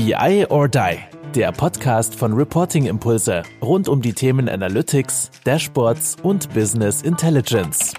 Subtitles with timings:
[0.00, 0.98] BI or Die,
[1.34, 7.92] der Podcast von Reporting Impulse rund um die Themen Analytics, Dashboards und Business Intelligence.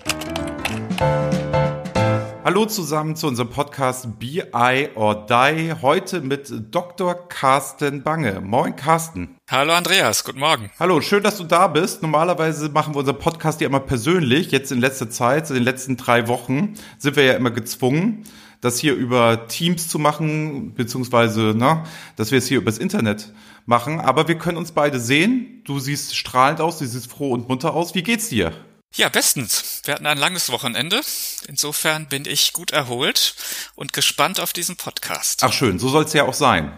[2.44, 5.74] Hallo zusammen zu unserem Podcast BI or Die.
[5.80, 7.14] Heute mit Dr.
[7.28, 8.42] Carsten Bange.
[8.42, 9.38] Moin, Carsten.
[9.52, 10.72] Hallo Andreas, guten Morgen.
[10.80, 12.02] Hallo, schön, dass du da bist.
[12.02, 14.50] Normalerweise machen wir unseren Podcast ja immer persönlich.
[14.50, 18.24] Jetzt in letzter Zeit, in den letzten drei Wochen, sind wir ja immer gezwungen,
[18.62, 21.84] das hier über Teams zu machen, beziehungsweise, na,
[22.16, 23.34] dass wir es hier übers Internet
[23.66, 24.00] machen.
[24.00, 25.62] Aber wir können uns beide sehen.
[25.66, 27.96] Du siehst strahlend aus, du siehst froh und munter aus.
[27.96, 28.54] Wie geht's dir?
[28.94, 29.82] Ja, bestens.
[29.86, 31.02] Wir hatten ein langes Wochenende.
[31.48, 33.36] Insofern bin ich gut erholt
[33.76, 35.44] und gespannt auf diesen Podcast.
[35.44, 36.72] Ach schön, so soll es ja auch sein.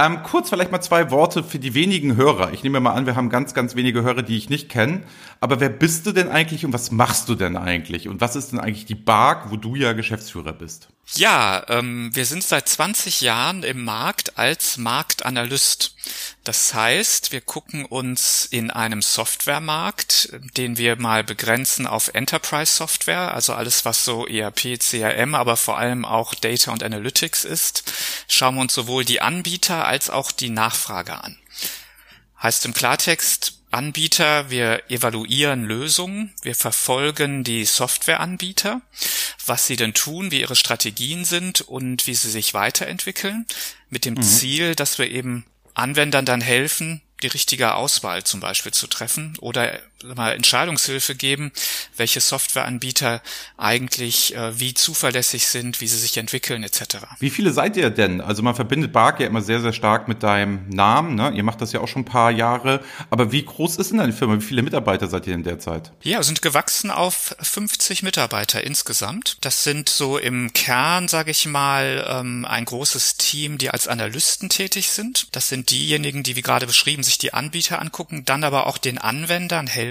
[0.00, 2.52] Ähm, kurz vielleicht mal zwei Worte für die wenigen Hörer.
[2.52, 5.02] Ich nehme mal an, wir haben ganz, ganz wenige Hörer, die ich nicht kenne.
[5.40, 8.06] Aber wer bist du denn eigentlich und was machst du denn eigentlich?
[8.06, 10.88] Und was ist denn eigentlich die Bark, wo du ja Geschäftsführer bist?
[11.14, 15.94] Ja, ähm, wir sind seit 20 Jahren im Markt als Marktanalyst.
[16.44, 23.34] Das heißt, wir gucken uns in einem Softwaremarkt, den wir mal begrenzen auf Enterprise Software,
[23.34, 27.84] also alles, was so ERP, CRM, aber vor allem auch Data und Analytics ist,
[28.28, 31.38] schauen wir uns sowohl die Anbieter als auch die Nachfrage an.
[32.42, 38.80] Heißt im Klartext, Anbieter, wir evaluieren Lösungen, wir verfolgen die Softwareanbieter,
[39.44, 43.46] was sie denn tun, wie ihre Strategien sind und wie sie sich weiterentwickeln,
[43.90, 44.22] mit dem mhm.
[44.22, 49.80] Ziel, dass wir eben Anwendern dann helfen, die richtige Auswahl zum Beispiel zu treffen oder
[50.04, 51.52] mal Entscheidungshilfe geben,
[51.96, 53.20] welche Softwareanbieter
[53.56, 56.98] eigentlich äh, wie zuverlässig sind, wie sie sich entwickeln etc.
[57.18, 58.20] Wie viele seid ihr denn?
[58.20, 61.14] Also man verbindet Bark ja immer sehr, sehr stark mit deinem Namen.
[61.16, 61.32] Ne?
[61.34, 62.80] Ihr macht das ja auch schon ein paar Jahre.
[63.10, 64.36] Aber wie groß ist denn deine Firma?
[64.36, 65.92] Wie viele Mitarbeiter seid ihr denn derzeit?
[66.02, 69.36] Ja, sind gewachsen auf 50 Mitarbeiter insgesamt.
[69.40, 74.48] Das sind so im Kern, sage ich mal, ähm, ein großes Team, die als Analysten
[74.48, 75.26] tätig sind.
[75.32, 78.98] Das sind diejenigen, die wie gerade beschrieben sich die Anbieter angucken, dann aber auch den
[78.98, 79.87] Anwendern helfen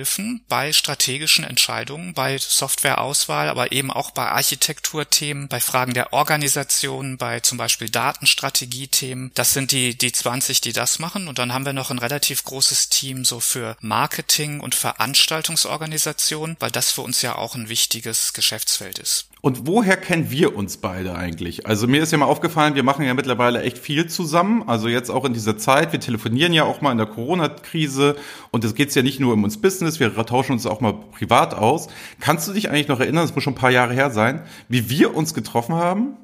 [0.47, 7.39] bei strategischen Entscheidungen, bei Softwareauswahl, aber eben auch bei Architekturthemen, bei Fragen der Organisation, bei
[7.39, 9.31] zum Beispiel Datenstrategiethemen.
[9.33, 11.27] Das sind die, die 20, die das machen.
[11.27, 16.71] Und dann haben wir noch ein relativ großes Team so für Marketing und Veranstaltungsorganisation, weil
[16.71, 19.27] das für uns ja auch ein wichtiges Geschäftsfeld ist.
[19.41, 21.67] Und woher kennen wir uns beide eigentlich?
[21.67, 24.63] Also mir ist ja mal aufgefallen, wir machen ja mittlerweile echt viel zusammen.
[24.67, 25.91] Also jetzt auch in dieser Zeit.
[25.91, 28.15] Wir telefonieren ja auch mal in der Corona-Krise.
[28.51, 31.53] Und es geht ja nicht nur um uns Business, wir tauschen uns auch mal privat
[31.53, 31.87] aus.
[32.19, 34.89] Kannst du dich eigentlich noch erinnern, das muss schon ein paar Jahre her sein, wie
[34.89, 36.17] wir uns getroffen haben?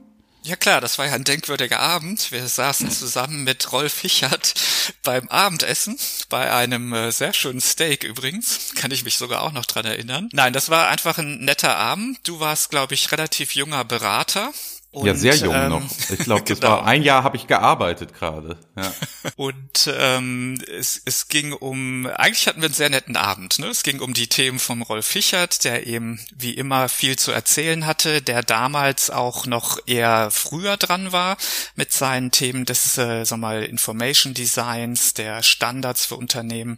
[0.45, 2.31] Ja klar, das war ja ein denkwürdiger Abend.
[2.33, 4.53] Wir saßen zusammen mit Rolf Fichert
[5.01, 8.73] beim Abendessen, bei einem äh, sehr schönen Steak übrigens.
[8.75, 10.27] Kann ich mich sogar auch noch dran erinnern.
[10.33, 12.19] Nein, das war einfach ein netter Abend.
[12.23, 14.51] Du warst, glaube ich, relativ junger Berater
[14.93, 15.81] und, ja, sehr jung ähm, noch.
[16.09, 16.73] Ich glaube, das genau.
[16.73, 18.57] war ein Jahr habe ich gearbeitet gerade.
[18.77, 18.93] Ja.
[19.35, 23.57] Und ähm, es, es ging um, eigentlich hatten wir einen sehr netten Abend.
[23.57, 23.67] Ne?
[23.67, 27.87] Es ging um die Themen vom Rolf Fichert, der eben wie immer viel zu erzählen
[27.87, 31.37] hatte, der damals auch noch eher früher dran war
[31.75, 36.77] mit seinen Themen des, äh, sag mal, Information Designs, der Standards für Unternehmen,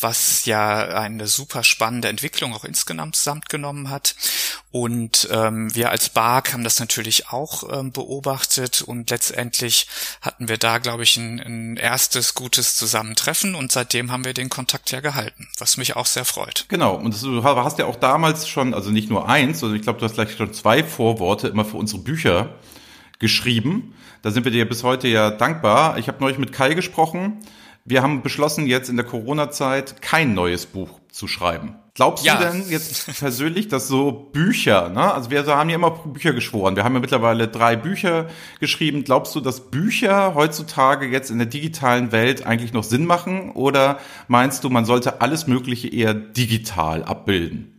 [0.00, 4.14] was ja eine super spannende Entwicklung auch insgesamt genommen hat.
[4.70, 9.86] Und ähm, wir als BARC haben das natürlich auch ähm, beobachtet und letztendlich
[10.20, 14.48] hatten wir da, glaube ich, ein, ein erstes gutes Zusammentreffen und seitdem haben wir den
[14.48, 16.66] Kontakt ja gehalten, was mich auch sehr freut.
[16.68, 19.98] Genau, und du hast ja auch damals schon, also nicht nur eins, sondern ich glaube,
[19.98, 22.54] du hast gleich schon zwei Vorworte immer für unsere Bücher
[23.18, 23.94] geschrieben.
[24.22, 25.98] Da sind wir dir bis heute ja dankbar.
[25.98, 27.38] Ich habe neulich mit Kai gesprochen.
[27.86, 31.76] Wir haben beschlossen, jetzt in der Corona-Zeit kein neues Buch zu schreiben.
[31.94, 32.34] Glaubst ja.
[32.36, 35.14] du denn jetzt persönlich, dass so Bücher, ne?
[35.14, 36.76] Also wir haben ja immer Bücher geschworen.
[36.76, 38.26] Wir haben ja mittlerweile drei Bücher
[38.60, 39.04] geschrieben.
[39.04, 43.52] Glaubst du, dass Bücher heutzutage jetzt in der digitalen Welt eigentlich noch Sinn machen?
[43.52, 43.98] Oder
[44.28, 47.72] meinst du, man sollte alles Mögliche eher digital abbilden?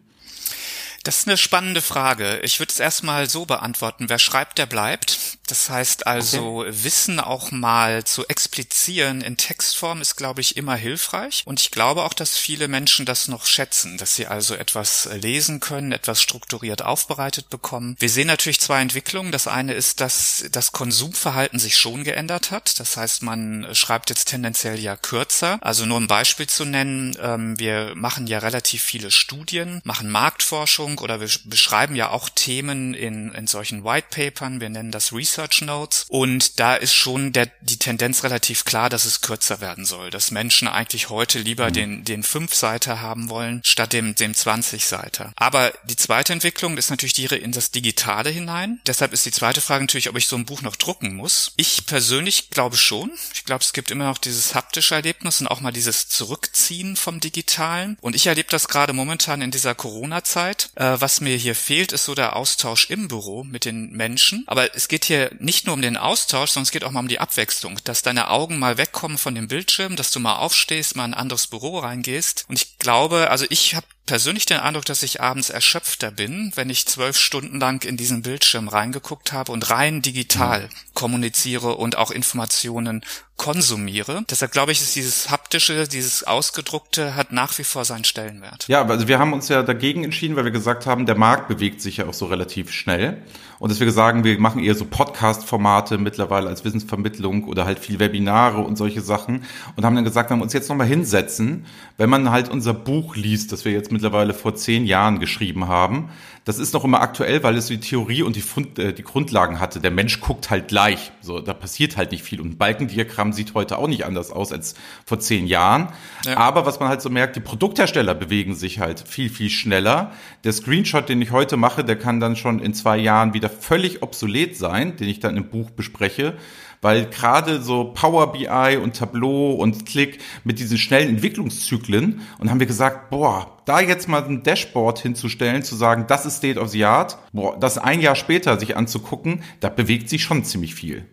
[1.04, 2.40] Das ist eine spannende Frage.
[2.44, 4.10] Ich würde es erstmal so beantworten.
[4.10, 5.37] Wer schreibt, der bleibt.
[5.48, 6.70] Das heißt also, okay.
[6.84, 11.44] Wissen auch mal zu explizieren in Textform ist, glaube ich, immer hilfreich.
[11.46, 15.60] Und ich glaube auch, dass viele Menschen das noch schätzen, dass sie also etwas lesen
[15.60, 17.96] können, etwas strukturiert aufbereitet bekommen.
[18.00, 19.32] Wir sehen natürlich zwei Entwicklungen.
[19.32, 22.80] Das eine ist, dass das Konsumverhalten sich schon geändert hat.
[22.80, 25.60] Das heißt, man schreibt jetzt tendenziell ja kürzer.
[25.62, 27.18] Also nur ein Beispiel zu nennen.
[27.22, 32.94] Ähm, wir machen ja relativ viele Studien, machen Marktforschung oder wir beschreiben ja auch Themen
[32.94, 34.60] in, in solchen White Papern.
[34.60, 36.06] Wir nennen das Research Research Notes.
[36.10, 40.10] Und da ist schon der, die Tendenz relativ klar, dass es kürzer werden soll.
[40.10, 45.32] Dass Menschen eigentlich heute lieber den, den 5-Seiter haben wollen, statt dem, dem 20-Seiter.
[45.36, 48.80] Aber die zweite Entwicklung ist natürlich die in das Digitale hinein.
[48.88, 51.52] Deshalb ist die zweite Frage natürlich, ob ich so ein Buch noch drucken muss.
[51.58, 53.12] Ich persönlich glaube schon.
[53.34, 57.20] Ich glaube, es gibt immer noch dieses haptische Erlebnis und auch mal dieses Zurückziehen vom
[57.20, 57.98] Digitalen.
[58.02, 60.70] Und ich erlebe das gerade momentan in dieser Corona-Zeit.
[60.76, 64.46] Äh, was mir hier fehlt, ist so der Austausch im Büro mit den Menschen.
[64.48, 67.08] Aber es geht hier nicht nur um den Austausch, sondern es geht auch mal um
[67.08, 67.80] die Abwechslung.
[67.84, 71.20] Dass deine Augen mal wegkommen von dem Bildschirm, dass du mal aufstehst, mal in ein
[71.20, 72.46] anderes Büro reingehst.
[72.48, 76.70] Und ich glaube, also ich habe persönlich den Eindruck, dass ich abends erschöpfter bin, wenn
[76.70, 80.70] ich zwölf Stunden lang in diesen Bildschirm reingeguckt habe und rein digital mhm.
[80.94, 83.04] kommuniziere und auch Informationen
[83.36, 84.24] konsumiere.
[84.30, 88.68] Deshalb glaube ich, ist dieses haptische, dieses ausgedruckte hat nach wie vor seinen Stellenwert.
[88.68, 91.82] Ja, also wir haben uns ja dagegen entschieden, weil wir gesagt haben, der Markt bewegt
[91.82, 93.22] sich ja auch so relativ schnell
[93.60, 98.00] und dass wir sagen, wir machen eher so Podcast-Formate mittlerweile als Wissensvermittlung oder halt viel
[98.00, 99.44] Webinare und solche Sachen
[99.76, 101.66] und haben dann gesagt, wenn wir uns jetzt nochmal hinsetzen,
[101.98, 106.10] wenn man halt unser Buch liest, das wir jetzt mittlerweile vor zehn Jahren geschrieben haben,
[106.48, 109.60] das ist noch immer aktuell, weil es die Theorie und die, Fund, äh, die Grundlagen
[109.60, 109.82] hatte.
[109.82, 111.12] Der Mensch guckt halt gleich.
[111.20, 112.40] So, da passiert halt nicht viel.
[112.40, 114.76] Und ein Balkendiagramm sieht heute auch nicht anders aus als
[115.06, 115.90] vor zehn Jahren.
[116.26, 116.38] Ja.
[116.38, 120.14] Aber was man halt so merkt, die Produkthersteller bewegen sich halt viel, viel schneller.
[120.46, 124.02] Der Screenshot, den ich heute mache, der kann dann schon in zwei Jahren wieder völlig
[124.02, 126.38] obsolet sein, den ich dann im Buch bespreche
[126.82, 132.60] weil gerade so Power BI und Tableau und Click mit diesen schnellen Entwicklungszyklen und haben
[132.60, 136.70] wir gesagt, boah, da jetzt mal ein Dashboard hinzustellen, zu sagen, das ist State of
[136.70, 141.06] the Art, boah, das ein Jahr später sich anzugucken, da bewegt sich schon ziemlich viel.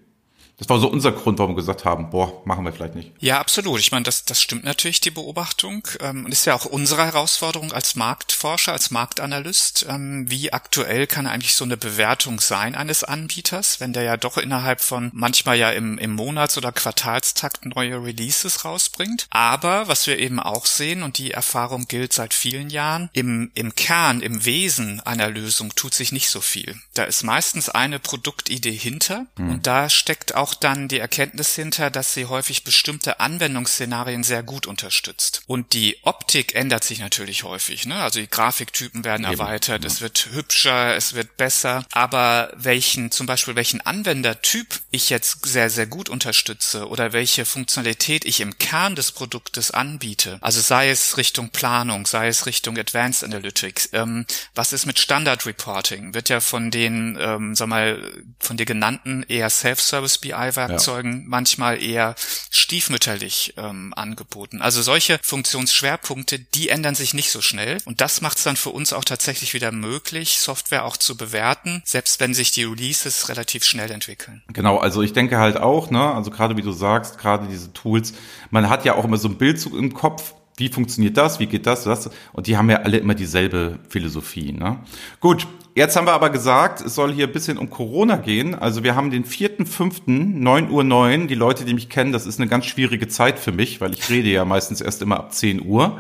[0.59, 3.13] Das war so unser Grund, warum wir gesagt haben, boah, machen wir vielleicht nicht.
[3.19, 3.81] Ja, absolut.
[3.81, 5.87] Ich meine, das, das stimmt natürlich, die Beobachtung.
[6.01, 9.87] Ähm, und ist ja auch unsere Herausforderung als Marktforscher, als Marktanalyst.
[9.89, 14.39] Ähm, wie aktuell kann eigentlich so eine Bewertung sein eines Anbieters, wenn der ja doch
[14.39, 19.27] innerhalb von manchmal ja im, im Monats- oder Quartalstakt neue Releases rausbringt.
[19.31, 23.75] Aber was wir eben auch sehen, und die Erfahrung gilt seit vielen Jahren, im, im
[23.75, 26.77] Kern, im Wesen einer Lösung tut sich nicht so viel.
[26.95, 29.51] Da ist meistens eine Produktidee hinter hm.
[29.51, 34.43] und da steckt auch auch dann die Erkenntnis hinter, dass sie häufig bestimmte Anwendungsszenarien sehr
[34.43, 35.41] gut unterstützt.
[35.47, 37.87] Und die Optik ändert sich natürlich häufig.
[37.87, 37.95] Ne?
[37.95, 39.87] Also die Grafiktypen werden Eben, erweitert, ja.
[39.89, 41.87] es wird hübscher, es wird besser.
[41.93, 48.27] Aber welchen, zum Beispiel welchen Anwendertyp ich jetzt sehr, sehr gut unterstütze oder welche Funktionalität
[48.27, 53.25] ich im Kern des Produktes anbiete, also sei es Richtung Planung, sei es Richtung Advanced
[53.25, 56.13] Analytics, ähm, was ist mit Standard Reporting?
[56.13, 61.23] Wird ja von den, ähm, sag mal, von dir genannten eher Self-Service BI BI-Werkzeugen ja.
[61.27, 62.15] manchmal eher
[62.51, 64.61] stiefmütterlich ähm, angeboten.
[64.61, 67.79] Also solche Funktionsschwerpunkte, die ändern sich nicht so schnell.
[67.85, 71.83] Und das macht es dann für uns auch tatsächlich wieder möglich, Software auch zu bewerten,
[71.85, 74.43] selbst wenn sich die Releases relativ schnell entwickeln.
[74.49, 78.15] Genau, also ich denke halt auch, ne, also gerade wie du sagst, gerade diese Tools,
[78.51, 81.67] man hat ja auch immer so ein Bild im Kopf, wie funktioniert das, wie geht
[81.67, 82.11] das, das?
[82.33, 84.53] Und die haben ja alle immer dieselbe Philosophie.
[84.53, 84.79] Ne?
[85.21, 85.47] Gut,
[85.77, 88.55] Jetzt haben wir aber gesagt, es soll hier ein bisschen um Corona gehen.
[88.55, 91.27] Also wir haben den 4.5., 9 Uhr 9.
[91.27, 94.09] Die Leute, die mich kennen, das ist eine ganz schwierige Zeit für mich, weil ich
[94.09, 95.99] rede ja meistens erst immer ab 10 Uhr.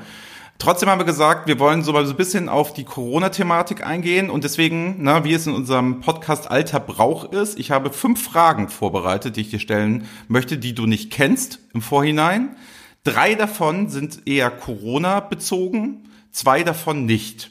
[0.58, 4.44] Trotzdem haben wir gesagt, wir wollen so so ein bisschen auf die Corona-Thematik eingehen und
[4.44, 9.34] deswegen, na, wie es in unserem Podcast Alter Brauch ist, ich habe fünf Fragen vorbereitet,
[9.34, 12.54] die ich dir stellen möchte, die du nicht kennst im Vorhinein.
[13.02, 17.50] Drei davon sind eher Corona bezogen, zwei davon nicht.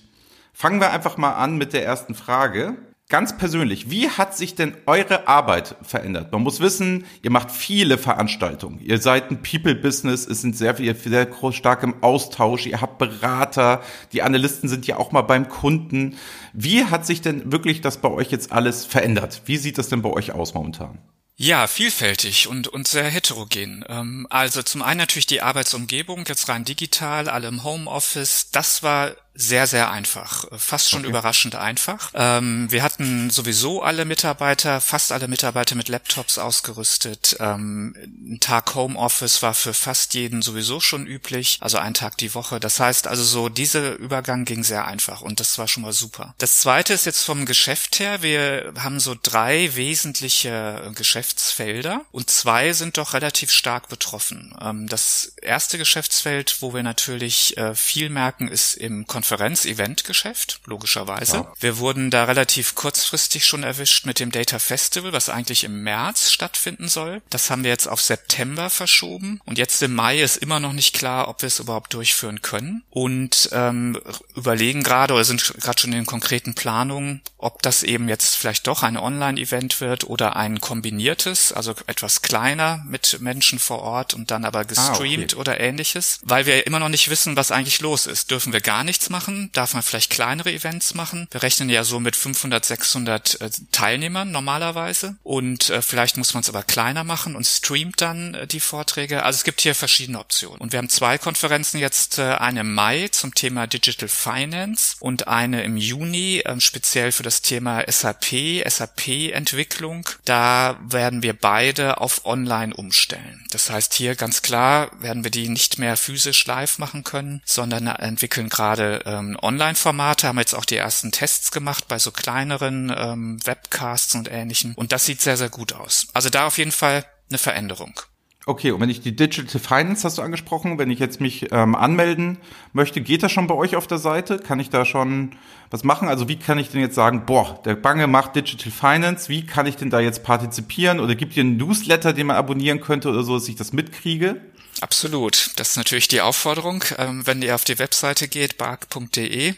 [0.53, 2.77] Fangen wir einfach mal an mit der ersten Frage.
[3.09, 6.31] Ganz persönlich, wie hat sich denn eure Arbeit verändert?
[6.31, 8.79] Man muss wissen, ihr macht viele Veranstaltungen.
[8.79, 12.65] Ihr seid ein People-Business, es sind sehr, sehr, sehr stark im Austausch.
[12.65, 13.83] Ihr habt Berater,
[14.13, 16.17] die Analysten sind ja auch mal beim Kunden.
[16.53, 19.41] Wie hat sich denn wirklich das bei euch jetzt alles verändert?
[19.45, 20.97] Wie sieht das denn bei euch aus momentan?
[21.35, 23.83] Ja, vielfältig und, und sehr heterogen.
[23.89, 28.51] Ähm, also zum einen natürlich die Arbeitsumgebung, jetzt rein digital, alle im Homeoffice.
[28.51, 30.45] Das war sehr, sehr einfach.
[30.57, 31.09] Fast schon okay.
[31.09, 32.11] überraschend einfach.
[32.13, 37.37] Ähm, wir hatten sowieso alle Mitarbeiter, fast alle Mitarbeiter mit Laptops ausgerüstet.
[37.39, 42.35] Ähm, ein Tag Homeoffice war für fast jeden sowieso schon üblich, also ein Tag die
[42.35, 42.59] Woche.
[42.59, 46.35] Das heißt also so, dieser Übergang ging sehr einfach und das war schon mal super.
[46.37, 48.21] Das zweite ist jetzt vom Geschäft her.
[48.21, 54.55] Wir haben so drei wesentliche Geschäftsfelder und zwei sind doch relativ stark betroffen.
[54.61, 61.37] Ähm, das erste Geschäftsfeld, wo wir natürlich äh, viel merken, ist im Konferenz-Event-Geschäft, logischerweise.
[61.37, 61.53] Ja.
[61.57, 66.29] Wir wurden da relativ kurzfristig schon erwischt mit dem Data Festival, was eigentlich im März
[66.29, 67.21] stattfinden soll.
[67.29, 69.39] Das haben wir jetzt auf September verschoben.
[69.45, 72.83] Und jetzt im Mai ist immer noch nicht klar, ob wir es überhaupt durchführen können.
[72.89, 73.97] Und ähm,
[74.35, 78.67] überlegen gerade oder sind gerade schon in den konkreten Planungen, ob das eben jetzt vielleicht
[78.67, 84.31] doch ein Online-Event wird oder ein kombiniertes, also etwas kleiner mit Menschen vor Ort und
[84.31, 85.35] dann aber gestreamt ah, okay.
[85.35, 88.31] oder ähnliches, weil wir immer noch nicht wissen, was eigentlich los ist.
[88.31, 89.49] Dürfen wir gar nichts machen?
[89.53, 91.27] Darf man vielleicht kleinere Events machen?
[91.31, 96.41] Wir rechnen ja so mit 500, 600 äh, Teilnehmern normalerweise und äh, vielleicht muss man
[96.41, 99.23] es aber kleiner machen und streamt dann äh, die Vorträge.
[99.23, 100.59] Also es gibt hier verschiedene Optionen.
[100.59, 105.27] Und wir haben zwei Konferenzen jetzt, äh, eine im Mai zum Thema Digital Finance und
[105.27, 110.07] eine im Juni äh, speziell für das Thema SAP, SAP-Entwicklung.
[110.25, 113.45] Da werden wir beide auf Online umstellen.
[113.51, 117.87] Das heißt, hier ganz klar werden wir die nicht mehr physisch live machen können, sondern
[117.87, 123.45] entwickeln gerade ähm, Online-Formate, haben jetzt auch die ersten Tests gemacht bei so kleineren ähm,
[123.45, 124.73] Webcasts und ähnlichen.
[124.75, 126.07] Und das sieht sehr, sehr gut aus.
[126.13, 127.99] Also da auf jeden Fall eine Veränderung.
[128.45, 131.75] Okay, und wenn ich die Digital Finance hast du angesprochen, wenn ich jetzt mich ähm,
[131.75, 132.39] anmelden
[132.73, 134.37] möchte, geht das schon bei euch auf der Seite?
[134.37, 135.31] Kann ich da schon
[135.69, 136.09] was machen?
[136.09, 139.65] Also wie kann ich denn jetzt sagen, boah, der Bange macht Digital Finance, wie kann
[139.65, 140.99] ich denn da jetzt partizipieren?
[140.99, 144.41] Oder gibt ihr einen Newsletter, den man abonnieren könnte oder so, dass ich das mitkriege?
[144.83, 145.51] Absolut.
[145.55, 149.53] Das ist natürlich die Aufforderung, ähm, wenn ihr auf die Webseite geht, bark.de.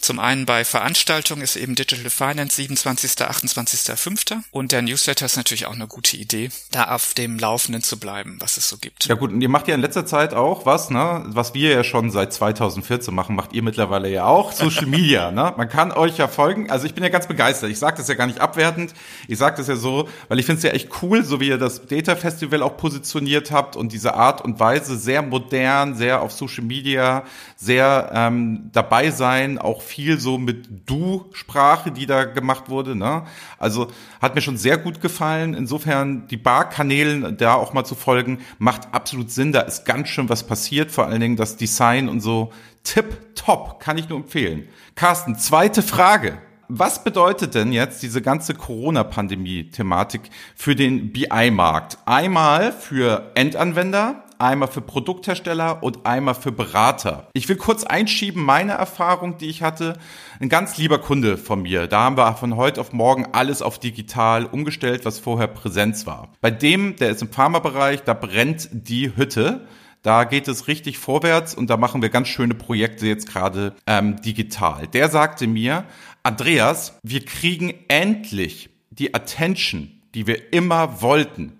[0.00, 3.10] Zum einen bei Veranstaltungen ist eben Digital Finance 27.
[3.10, 4.36] 28.05.
[4.52, 8.36] Und der Newsletter ist natürlich auch eine gute Idee, da auf dem Laufenden zu bleiben,
[8.38, 9.06] was es so gibt.
[9.06, 11.24] Ja gut, und ihr macht ja in letzter Zeit auch was, ne?
[11.26, 14.52] Was wir ja schon seit 2014 machen, macht ihr mittlerweile ja auch.
[14.52, 15.54] Social Media, ne?
[15.56, 16.70] Man kann euch ja folgen.
[16.70, 17.70] Also ich bin ja ganz begeistert.
[17.70, 18.94] Ich sage das ja gar nicht abwertend.
[19.26, 21.58] Ich sage das ja so, weil ich finde es ja echt cool, so wie ihr
[21.58, 26.32] das Data Festival auch positioniert habt und diese Art und Weise sehr modern, sehr auf
[26.32, 27.24] Social Media,
[27.56, 32.94] sehr ähm, dabei sein, auch viel so mit Du-Sprache, die da gemacht wurde.
[32.94, 33.24] Ne?
[33.58, 33.88] Also
[34.20, 35.54] hat mir schon sehr gut gefallen.
[35.54, 39.52] Insofern die Barkanälen da auch mal zu folgen, macht absolut Sinn.
[39.52, 42.52] Da ist ganz schön was passiert, vor allen Dingen das Design und so.
[42.84, 44.68] Tip top, kann ich nur empfehlen.
[44.94, 50.20] Carsten, zweite Frage was bedeutet denn jetzt diese ganze Corona-Pandemie-Thematik
[50.54, 51.96] für den BI-Markt?
[52.04, 57.28] Einmal für Endanwender, einmal für Produkthersteller und einmal für Berater.
[57.32, 59.98] Ich will kurz einschieben meine Erfahrung, die ich hatte.
[60.40, 61.86] Ein ganz lieber Kunde von mir.
[61.86, 66.32] Da haben wir von heute auf morgen alles auf digital umgestellt, was vorher Präsenz war.
[66.40, 69.66] Bei dem, der ist im Pharmabereich, da brennt die Hütte.
[70.02, 74.20] Da geht es richtig vorwärts und da machen wir ganz schöne Projekte jetzt gerade ähm,
[74.22, 74.86] digital.
[74.86, 75.84] Der sagte mir,
[76.22, 81.58] Andreas, wir kriegen endlich die Attention, die wir immer wollten.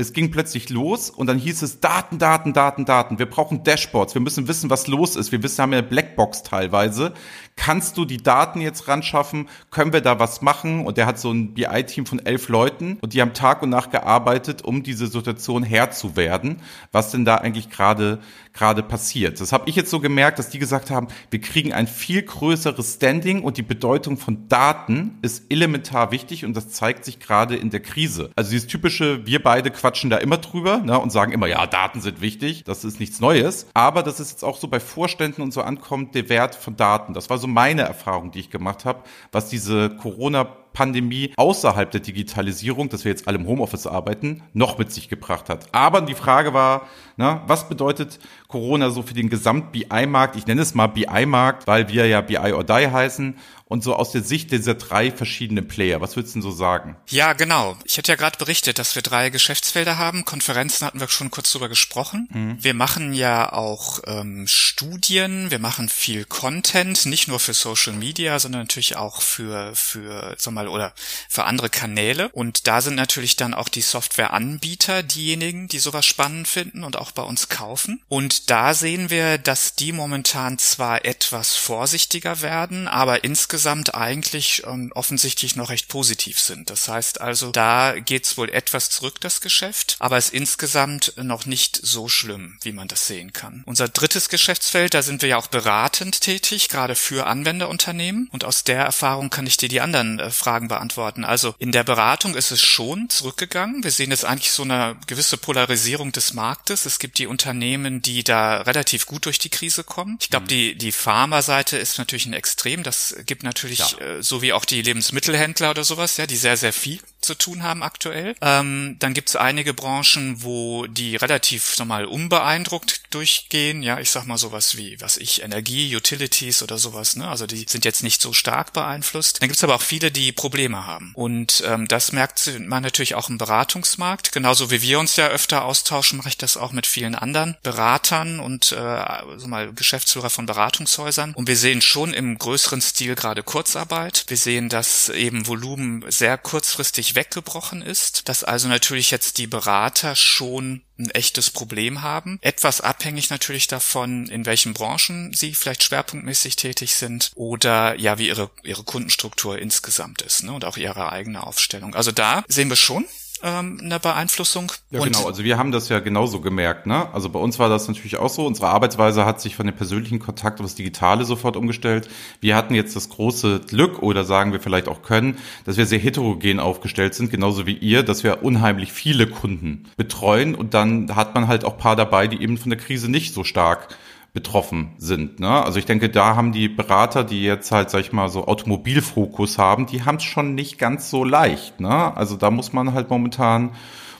[0.00, 3.18] Es ging plötzlich los und dann hieß es Daten, Daten, Daten, Daten.
[3.18, 4.14] Wir brauchen Dashboards.
[4.14, 5.30] Wir müssen wissen, was los ist.
[5.30, 7.12] Wir wissen, haben ja Blackbox teilweise.
[7.60, 9.46] Kannst du die Daten jetzt ran schaffen?
[9.70, 10.86] Können wir da was machen?
[10.86, 13.90] Und der hat so ein BI-Team von elf Leuten und die haben Tag und Nacht
[13.90, 16.62] gearbeitet, um diese Situation Herr zu werden.
[16.90, 18.20] Was denn da eigentlich gerade
[18.54, 19.42] gerade passiert?
[19.42, 22.94] Das habe ich jetzt so gemerkt, dass die gesagt haben, wir kriegen ein viel größeres
[22.94, 27.68] Standing und die Bedeutung von Daten ist elementar wichtig und das zeigt sich gerade in
[27.68, 28.30] der Krise.
[28.36, 32.00] Also dieses typische, wir beide quatschen da immer drüber ne, und sagen immer, ja, Daten
[32.00, 32.64] sind wichtig.
[32.64, 33.66] Das ist nichts Neues.
[33.74, 37.12] Aber das ist jetzt auch so bei Vorständen und so ankommt, der Wert von Daten.
[37.12, 39.02] Das war so meine Erfahrung, die ich gemacht habe,
[39.32, 44.78] was diese Corona Pandemie außerhalb der Digitalisierung, dass wir jetzt alle im Homeoffice arbeiten, noch
[44.78, 45.66] mit sich gebracht hat.
[45.72, 50.36] Aber die Frage war, na, was bedeutet Corona so für den Gesamt-BI-Markt?
[50.36, 53.36] Ich nenne es mal BI-Markt, weil wir ja BI or Die heißen
[53.70, 56.00] und so aus der Sicht dieser drei verschiedenen Player.
[56.00, 56.96] Was würdest du denn so sagen?
[57.08, 57.76] Ja, genau.
[57.84, 60.24] Ich hatte ja gerade berichtet, dass wir drei Geschäftsfelder haben.
[60.24, 62.28] Konferenzen hatten wir schon kurz drüber gesprochen.
[62.32, 62.56] Mhm.
[62.60, 68.40] Wir machen ja auch ähm, Studien, wir machen viel Content, nicht nur für Social Media,
[68.40, 70.92] sondern natürlich auch für, für, sag mal, oder
[71.28, 72.28] für andere Kanäle.
[72.30, 77.12] Und da sind natürlich dann auch die Softwareanbieter diejenigen, die sowas spannend finden und auch
[77.12, 78.02] bei uns kaufen.
[78.08, 84.62] Und da sehen wir, dass die momentan zwar etwas vorsichtiger werden, aber insgesamt insgesamt eigentlich
[84.66, 86.70] ähm, offensichtlich noch recht positiv sind.
[86.70, 91.78] Das heißt also, da geht's wohl etwas zurück, das Geschäft, aber ist insgesamt noch nicht
[91.82, 93.62] so schlimm, wie man das sehen kann.
[93.66, 98.30] Unser drittes Geschäftsfeld, da sind wir ja auch beratend tätig, gerade für Anwenderunternehmen.
[98.32, 101.26] Und aus der Erfahrung kann ich dir die anderen äh, Fragen beantworten.
[101.26, 103.84] Also in der Beratung ist es schon zurückgegangen.
[103.84, 106.86] Wir sehen jetzt eigentlich so eine gewisse Polarisierung des Marktes.
[106.86, 110.16] Es gibt die Unternehmen, die da relativ gut durch die Krise kommen.
[110.18, 110.48] Ich glaube, mhm.
[110.48, 112.82] die, die Pharma-Seite ist natürlich ein Extrem.
[112.82, 113.98] Das gibt natürlich, ja.
[113.98, 117.62] äh, so wie auch die Lebensmittelhändler oder sowas, ja, die sehr, sehr viel zu tun
[117.62, 118.34] haben aktuell.
[118.40, 123.82] Ähm, dann gibt es einige Branchen, wo die relativ nochmal unbeeindruckt durchgehen.
[123.82, 127.16] Ja, ich sag mal sowas wie, was ich, Energie, Utilities oder sowas.
[127.16, 127.28] Ne?
[127.28, 129.40] Also die sind jetzt nicht so stark beeinflusst.
[129.40, 131.12] Dann gibt es aber auch viele, die Probleme haben.
[131.14, 134.32] Und ähm, das merkt man natürlich auch im Beratungsmarkt.
[134.32, 138.40] Genauso wie wir uns ja öfter austauschen, mache ich das auch mit vielen anderen Beratern
[138.40, 139.04] und äh,
[139.36, 141.34] so mal Geschäftsführer von Beratungshäusern.
[141.34, 144.24] Und wir sehen schon im größeren Stil gerade Kurzarbeit.
[144.28, 150.16] Wir sehen, dass eben Volumen sehr kurzfristig weggebrochen ist, dass also natürlich jetzt die Berater
[150.16, 152.38] schon ein echtes Problem haben.
[152.42, 158.28] Etwas abhängig natürlich davon, in welchen Branchen sie vielleicht schwerpunktmäßig tätig sind oder ja, wie
[158.28, 161.94] ihre, ihre Kundenstruktur insgesamt ist ne, und auch ihre eigene Aufstellung.
[161.94, 163.06] Also da sehen wir schon,
[163.42, 164.72] ähm, eine Beeinflussung.
[164.90, 165.26] Ja, genau.
[165.26, 166.86] Also wir haben das ja genauso gemerkt.
[166.86, 167.12] Ne?
[167.12, 168.46] Also bei uns war das natürlich auch so.
[168.46, 172.08] Unsere Arbeitsweise hat sich von dem persönlichen Kontakt auf das Digitale sofort umgestellt.
[172.40, 175.98] Wir hatten jetzt das große Glück oder sagen wir vielleicht auch können, dass wir sehr
[175.98, 181.34] heterogen aufgestellt sind, genauso wie ihr, dass wir unheimlich viele Kunden betreuen und dann hat
[181.34, 183.96] man halt auch paar dabei, die eben von der Krise nicht so stark
[184.32, 185.40] betroffen sind.
[185.40, 185.48] Ne?
[185.48, 189.58] Also ich denke, da haben die Berater, die jetzt halt, sag ich mal, so Automobilfokus
[189.58, 191.80] haben, die haben es schon nicht ganz so leicht.
[191.80, 192.16] Ne?
[192.16, 193.70] Also da muss man halt momentan,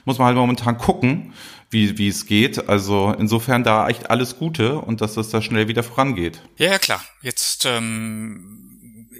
[0.05, 1.33] muss man halt momentan gucken,
[1.71, 2.69] wie, wie es geht.
[2.69, 6.41] Also insofern da echt alles Gute und dass das da schnell wieder vorangeht.
[6.57, 7.01] Ja, ja klar.
[7.23, 8.70] Jetzt ähm,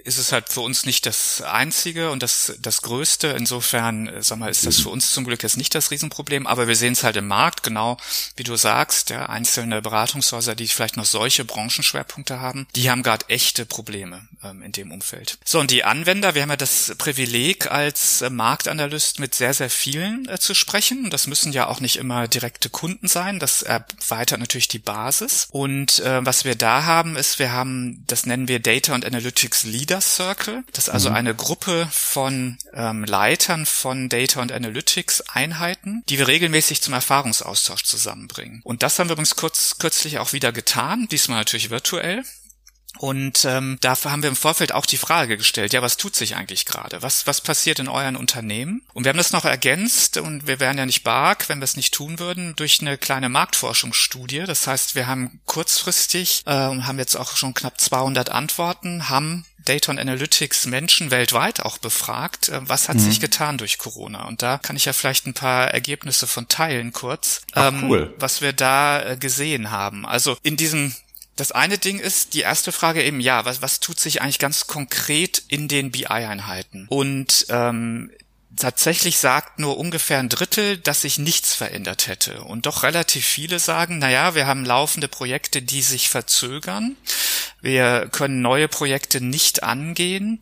[0.03, 3.27] ist es halt für uns nicht das einzige und das, das größte.
[3.27, 6.67] Insofern, äh, sag mal, ist das für uns zum Glück jetzt nicht das Riesenproblem, aber
[6.67, 7.97] wir sehen es halt im Markt, genau
[8.35, 13.29] wie du sagst, ja, einzelne Beratungshäuser, die vielleicht noch solche Branchenschwerpunkte haben, die haben gerade
[13.29, 15.37] echte Probleme ähm, in dem Umfeld.
[15.45, 19.69] So, und die Anwender, wir haben ja das Privileg, als äh, Marktanalyst mit sehr, sehr
[19.69, 21.09] vielen äh, zu sprechen.
[21.09, 23.39] Das müssen ja auch nicht immer direkte Kunden sein.
[23.39, 25.47] Das erweitert natürlich die Basis.
[25.51, 29.63] Und äh, was wir da haben, ist, wir haben, das nennen wir Data und Analytics
[29.63, 30.63] Leader Leaders Circle.
[30.71, 31.15] Das ist also mhm.
[31.17, 37.83] eine Gruppe von ähm, Leitern von Data und Analytics Einheiten, die wir regelmäßig zum Erfahrungsaustausch
[37.83, 38.61] zusammenbringen.
[38.63, 42.23] Und das haben wir übrigens kurz, kürzlich auch wieder getan, diesmal natürlich virtuell.
[42.97, 46.35] Und ähm, dafür haben wir im Vorfeld auch die Frage gestellt, ja, was tut sich
[46.35, 47.01] eigentlich gerade?
[47.01, 48.83] Was, was passiert in euren Unternehmen?
[48.93, 51.75] Und wir haben das noch ergänzt und wir wären ja nicht barg, wenn wir es
[51.75, 54.43] nicht tun würden, durch eine kleine Marktforschungsstudie.
[54.45, 59.91] Das heißt, wir haben kurzfristig, äh, haben jetzt auch schon knapp 200 Antworten, haben Data
[59.91, 63.01] und Analytics Menschen weltweit auch befragt, äh, was hat mhm.
[63.01, 64.27] sich getan durch Corona?
[64.27, 68.13] Und da kann ich ja vielleicht ein paar Ergebnisse von teilen kurz, Ach, ähm, cool.
[68.17, 70.05] was wir da äh, gesehen haben.
[70.05, 70.93] Also in diesem
[71.41, 74.67] das eine Ding ist, die erste Frage eben, ja, was, was tut sich eigentlich ganz
[74.67, 76.85] konkret in den BI-Einheiten?
[76.87, 78.11] Und ähm,
[78.55, 82.43] tatsächlich sagt nur ungefähr ein Drittel, dass sich nichts verändert hätte.
[82.43, 86.95] Und doch relativ viele sagen, na ja, wir haben laufende Projekte, die sich verzögern.
[87.59, 90.41] Wir können neue Projekte nicht angehen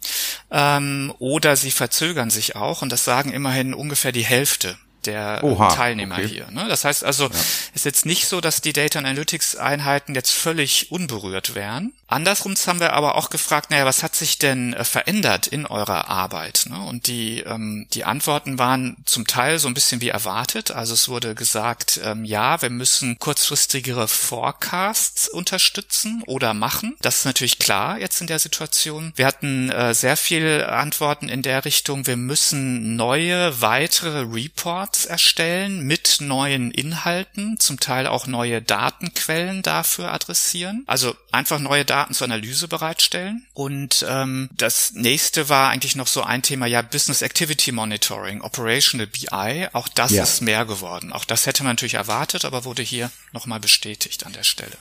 [0.51, 2.81] ähm, oder sie verzögern sich auch.
[2.81, 6.27] Und das sagen immerhin ungefähr die Hälfte der Oha, Teilnehmer okay.
[6.27, 6.51] hier.
[6.51, 6.67] Ne?
[6.67, 7.31] Das heißt also, ja.
[7.73, 11.93] ist jetzt nicht so, dass die Data Analytics Einheiten jetzt völlig unberührt wären.
[12.09, 16.09] Andersrum haben wir aber auch gefragt, naja, was hat sich denn äh, verändert in eurer
[16.09, 16.65] Arbeit?
[16.67, 16.79] Ne?
[16.81, 20.71] Und die, ähm, die Antworten waren zum Teil so ein bisschen wie erwartet.
[20.71, 26.95] Also es wurde gesagt, ähm, ja, wir müssen kurzfristigere Forecasts unterstützen oder machen.
[27.01, 29.13] Das ist natürlich klar jetzt in der Situation.
[29.15, 35.81] Wir hatten äh, sehr viele Antworten in der Richtung, wir müssen neue, weitere Reports erstellen
[35.81, 40.83] mit neuen Inhalten, zum Teil auch neue Datenquellen dafür adressieren.
[40.87, 43.45] Also einfach neue Daten Daten zur Analyse bereitstellen.
[43.53, 49.07] Und ähm, das nächste war eigentlich noch so ein Thema, ja, Business Activity Monitoring, Operational
[49.07, 49.67] BI.
[49.73, 50.23] Auch das ja.
[50.23, 51.11] ist mehr geworden.
[51.11, 54.77] Auch das hätte man natürlich erwartet, aber wurde hier nochmal bestätigt an der Stelle.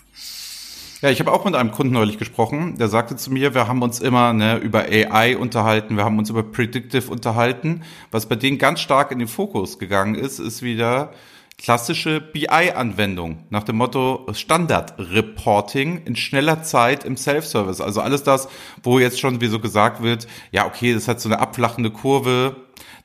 [1.02, 3.83] Ja, ich habe auch mit einem Kunden neulich gesprochen, der sagte zu mir, wir haben
[3.83, 7.83] uns immer ne, über AI unterhalten, wir haben uns über Predictive unterhalten.
[8.12, 11.12] Was bei denen ganz stark in den Fokus gegangen ist, ist wieder
[11.59, 17.81] klassische BI-Anwendung nach dem Motto Standard-Reporting in schneller Zeit im Self-Service.
[17.81, 18.49] Also alles das,
[18.83, 22.57] wo jetzt schon wie so gesagt wird, ja, okay, das hat so eine abflachende Kurve,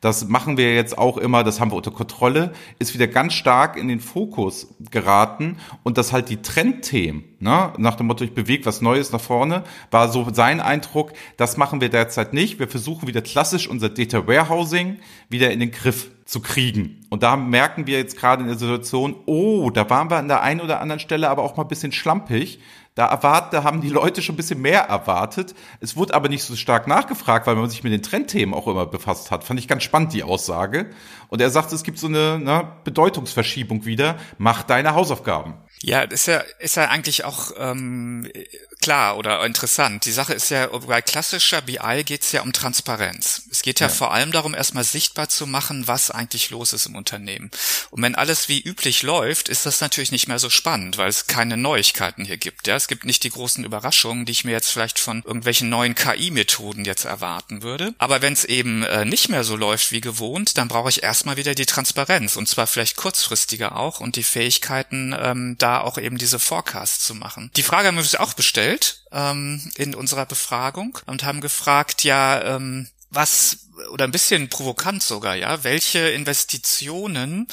[0.01, 3.77] das machen wir jetzt auch immer, das haben wir unter Kontrolle, ist wieder ganz stark
[3.77, 8.65] in den Fokus geraten und das halt die Trendthemen, ne, nach dem Motto, ich bewege
[8.65, 12.59] was Neues nach vorne, war so sein Eindruck, das machen wir derzeit nicht.
[12.59, 17.01] Wir versuchen wieder klassisch unser Data Warehousing wieder in den Griff zu kriegen.
[17.09, 20.41] Und da merken wir jetzt gerade in der Situation, oh, da waren wir an der
[20.41, 22.59] einen oder anderen Stelle aber auch mal ein bisschen schlampig.
[22.95, 25.55] Da erwartet, da haben die Leute schon ein bisschen mehr erwartet.
[25.79, 28.85] Es wurde aber nicht so stark nachgefragt, weil man sich mit den Trendthemen auch immer
[28.85, 29.43] befasst hat.
[29.43, 30.91] Fand ich ganz spannend, die Aussage.
[31.29, 34.17] Und er sagt, es gibt so eine ne, Bedeutungsverschiebung wieder.
[34.37, 35.55] Mach deine Hausaufgaben.
[35.81, 38.31] Ja, ist ja, ist ja eigentlich auch ähm,
[38.81, 40.05] klar oder interessant.
[40.05, 43.47] Die Sache ist ja, bei klassischer BI geht es ja um Transparenz.
[43.51, 46.85] Es geht ja, ja, vor allem darum, erstmal sichtbar zu machen, was eigentlich los ist
[46.85, 47.51] im Unternehmen.
[47.91, 51.27] Und wenn alles wie üblich läuft, ist das natürlich nicht mehr so spannend, weil es
[51.27, 52.67] keine Neuigkeiten hier gibt.
[52.67, 55.95] Ja, es gibt nicht die großen Überraschungen, die ich mir jetzt vielleicht von irgendwelchen neuen
[55.95, 57.95] KI-Methoden jetzt erwarten würde.
[57.97, 61.37] Aber wenn es eben äh, nicht mehr so läuft wie gewohnt, dann brauche ich erstmal
[61.37, 66.17] wieder die Transparenz und zwar vielleicht kurzfristiger auch und die Fähigkeiten, ähm, da auch eben
[66.17, 67.51] diese Forecasts zu machen.
[67.55, 72.57] Die Frage haben wir uns auch bestellt ähm, in unserer Befragung und haben gefragt, ja,
[72.57, 73.59] ähm, was
[73.91, 77.47] oder ein bisschen provokant sogar, ja, welche Investitionen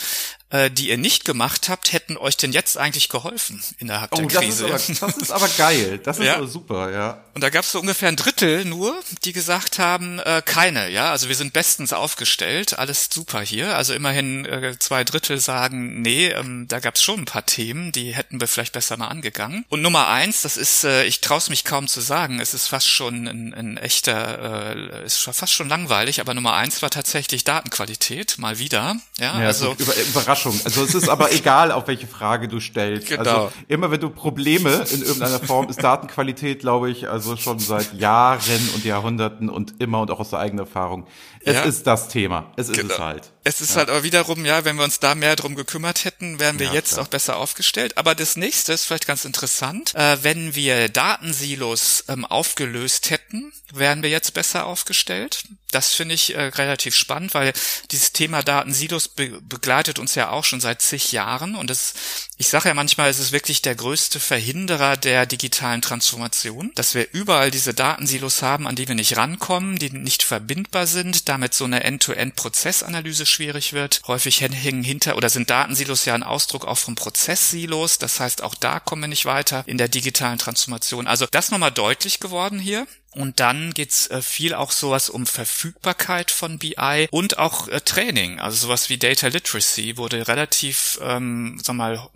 [0.51, 4.27] äh, die ihr nicht gemacht habt, hätten euch denn jetzt eigentlich geholfen innerhalb oh, der
[4.27, 4.69] Krise?
[4.69, 6.01] Das ist, aber, das ist aber geil.
[6.03, 6.37] Das ist ja?
[6.37, 7.25] aber super, ja.
[7.35, 11.11] Und da gab es so ungefähr ein Drittel nur, die gesagt haben, äh, keine, ja.
[11.11, 13.77] Also wir sind bestens aufgestellt, alles super hier.
[13.77, 17.93] Also immerhin äh, zwei Drittel sagen, nee, ähm, da gab es schon ein paar Themen,
[17.93, 19.65] die hätten wir vielleicht besser mal angegangen.
[19.69, 22.89] Und Nummer eins, das ist, äh, ich traue mich kaum zu sagen, es ist fast
[22.89, 28.37] schon ein, ein echter, äh, ist fast schon langweilig, aber Nummer eins war tatsächlich Datenqualität,
[28.39, 28.97] mal wieder.
[29.19, 29.95] Ja, ja also über,
[30.41, 30.61] Überraschung.
[30.65, 33.09] Also es ist aber egal, auf welche Frage du stellst.
[33.09, 33.21] Genau.
[33.23, 37.95] Also immer wenn du Probleme in irgendeiner Form ist Datenqualität, glaube ich, also schon seit
[37.95, 41.07] Jahren und Jahrhunderten und immer und auch aus der eigenen Erfahrung.
[41.43, 41.63] Es ja.
[41.63, 42.53] ist das Thema.
[42.57, 42.95] Es ist genau.
[42.95, 43.33] es halt.
[43.43, 43.77] Es ist ja.
[43.77, 46.75] halt aber wiederum, ja, wenn wir uns da mehr drum gekümmert hätten, wären wir ja,
[46.75, 47.05] jetzt klar.
[47.05, 47.97] auch besser aufgestellt.
[47.97, 49.95] Aber das nächste ist vielleicht ganz interessant.
[49.95, 55.45] Äh, wenn wir Datensilos ähm, aufgelöst hätten, wären wir jetzt besser aufgestellt.
[55.71, 57.53] Das finde ich äh, relativ spannend, weil
[57.91, 61.95] dieses Thema Datensilos be begleitet uns ja auch schon seit zig Jahren und das,
[62.37, 67.13] ich sage ja manchmal, es ist wirklich der größte Verhinderer der digitalen Transformation, dass wir
[67.13, 71.65] überall diese Datensilos haben, an die wir nicht rankommen, die nicht verbindbar sind, damit so
[71.65, 74.03] eine End-to-End-Prozessanalyse schwierig wird.
[74.07, 78.55] Häufig hängen hinter oder sind Datensilos ja ein Ausdruck auch von Prozesssilos, das heißt auch
[78.55, 81.07] da kommen wir nicht weiter in der digitalen Transformation.
[81.07, 82.87] Also das nochmal deutlich geworden hier.
[83.13, 88.39] Und dann geht's äh, viel auch sowas um Verfügbarkeit von BI und auch äh, Training.
[88.39, 92.09] Also sowas wie Data Literacy wurde relativ, ähm, sag mal,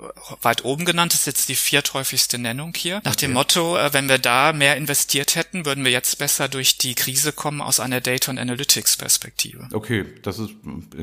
[0.43, 1.13] weit oben genannt.
[1.13, 3.01] Das ist jetzt die vierthäufigste Nennung hier.
[3.05, 6.79] Nach dem Motto, äh, wenn wir da mehr investiert hätten, würden wir jetzt besser durch
[6.79, 9.69] die Krise kommen aus einer Data und Analytics Perspektive.
[9.73, 10.51] Okay, das ist,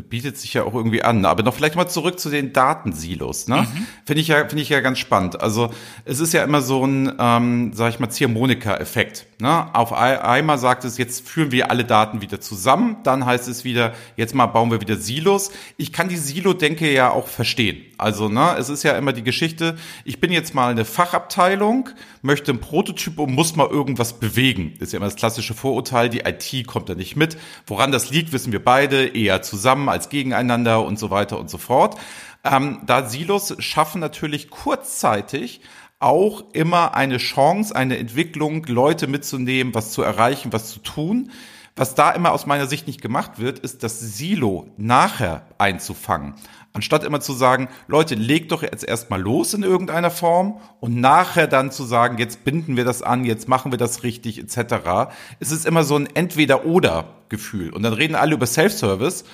[0.09, 1.25] bietet sich ja auch irgendwie an.
[1.25, 3.49] Aber noch vielleicht mal zurück zu den Datensilos.
[3.49, 3.63] Ne?
[3.63, 3.87] Mhm.
[4.05, 5.41] Finde ich ja, finde ich ja ganz spannend.
[5.41, 5.73] Also
[6.05, 9.25] es ist ja immer so ein, ähm, sag ich mal, Ziehharmonika-Effekt.
[9.39, 9.73] Ne?
[9.81, 13.93] Auf einmal sagt es, jetzt führen wir alle Daten wieder zusammen, dann heißt es wieder,
[14.15, 15.51] jetzt mal bauen wir wieder Silos.
[15.77, 17.83] Ich kann die Silo-Denke ja auch verstehen.
[17.97, 21.89] Also, ne, es ist ja immer die Geschichte, ich bin jetzt mal eine Fachabteilung,
[22.21, 24.75] möchte ein Prototyp und muss mal irgendwas bewegen.
[24.79, 27.37] Das ist ja immer das klassische Vorurteil, die IT kommt da nicht mit.
[27.65, 31.57] Woran das liegt, wissen wir beide, eher zusammen als gegeneinander und so weiter und so
[31.57, 31.97] fort.
[32.43, 35.61] Ähm, da Silos schaffen natürlich kurzzeitig
[36.01, 41.31] auch immer eine Chance, eine Entwicklung, Leute mitzunehmen, was zu erreichen, was zu tun.
[41.75, 46.33] Was da immer aus meiner Sicht nicht gemacht wird, ist das Silo nachher einzufangen.
[46.73, 51.47] Anstatt immer zu sagen, Leute, legt doch jetzt erstmal los in irgendeiner Form und nachher
[51.47, 55.11] dann zu sagen, jetzt binden wir das an, jetzt machen wir das richtig, etc.
[55.39, 57.71] Es ist immer so ein Entweder-Oder-Gefühl.
[57.71, 59.25] Und dann reden alle über Self-Service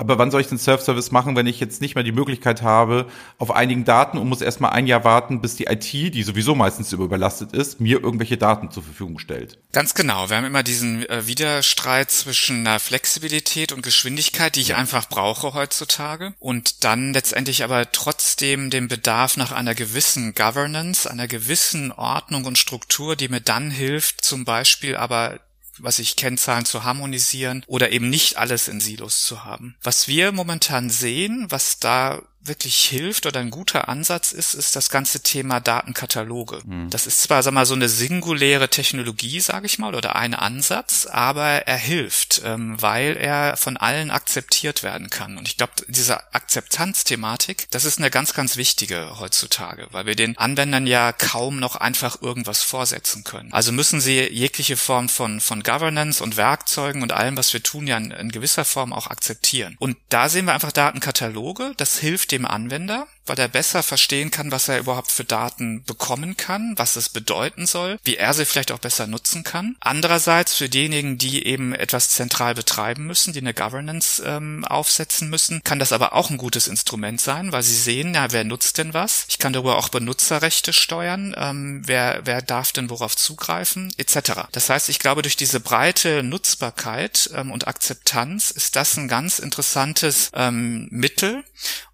[0.00, 3.06] aber wann soll ich den Self-Service machen, wenn ich jetzt nicht mehr die Möglichkeit habe,
[3.36, 6.90] auf einigen Daten und muss erstmal ein Jahr warten, bis die IT, die sowieso meistens
[6.90, 9.58] überlastet ist, mir irgendwelche Daten zur Verfügung stellt?
[9.72, 10.30] Ganz genau.
[10.30, 15.52] Wir haben immer diesen äh, Widerstreit zwischen einer Flexibilität und Geschwindigkeit, die ich einfach brauche
[15.52, 16.32] heutzutage.
[16.38, 22.56] Und dann letztendlich aber trotzdem den Bedarf nach einer gewissen Governance, einer gewissen Ordnung und
[22.56, 25.40] Struktur, die mir dann hilft, zum Beispiel aber
[25.82, 29.76] was ich Kennzahlen zu harmonisieren oder eben nicht alles in Silos zu haben.
[29.82, 34.88] Was wir momentan sehen, was da wirklich hilft oder ein guter Ansatz ist, ist das
[34.88, 36.60] ganze Thema Datenkataloge.
[36.64, 36.88] Mhm.
[36.88, 41.06] Das ist zwar, sag mal, so eine singuläre Technologie, sage ich mal, oder ein Ansatz,
[41.06, 45.36] aber er hilft, ähm, weil er von allen akzeptiert werden kann.
[45.36, 50.38] Und ich glaube, diese Akzeptanzthematik, das ist eine ganz, ganz wichtige heutzutage, weil wir den
[50.38, 53.52] Anwendern ja kaum noch einfach irgendwas vorsetzen können.
[53.52, 57.86] Also müssen sie jegliche Form von, von Governance und Werkzeugen und allem, was wir tun,
[57.86, 59.76] ja in, in gewisser Form auch akzeptieren.
[59.78, 64.50] Und da sehen wir einfach Datenkataloge, das hilft dem Anwender weil er besser verstehen kann,
[64.50, 68.72] was er überhaupt für Daten bekommen kann, was es bedeuten soll, wie er sie vielleicht
[68.72, 69.76] auch besser nutzen kann.
[69.78, 75.62] Andererseits für diejenigen, die eben etwas zentral betreiben müssen, die eine Governance ähm, aufsetzen müssen,
[75.62, 78.94] kann das aber auch ein gutes Instrument sein, weil sie sehen, ja, wer nutzt denn
[78.94, 79.26] was?
[79.28, 84.48] Ich kann darüber auch Benutzerrechte steuern, ähm, wer, wer darf denn worauf zugreifen, etc.
[84.50, 89.38] Das heißt, ich glaube, durch diese breite Nutzbarkeit ähm, und Akzeptanz ist das ein ganz
[89.38, 91.44] interessantes ähm, Mittel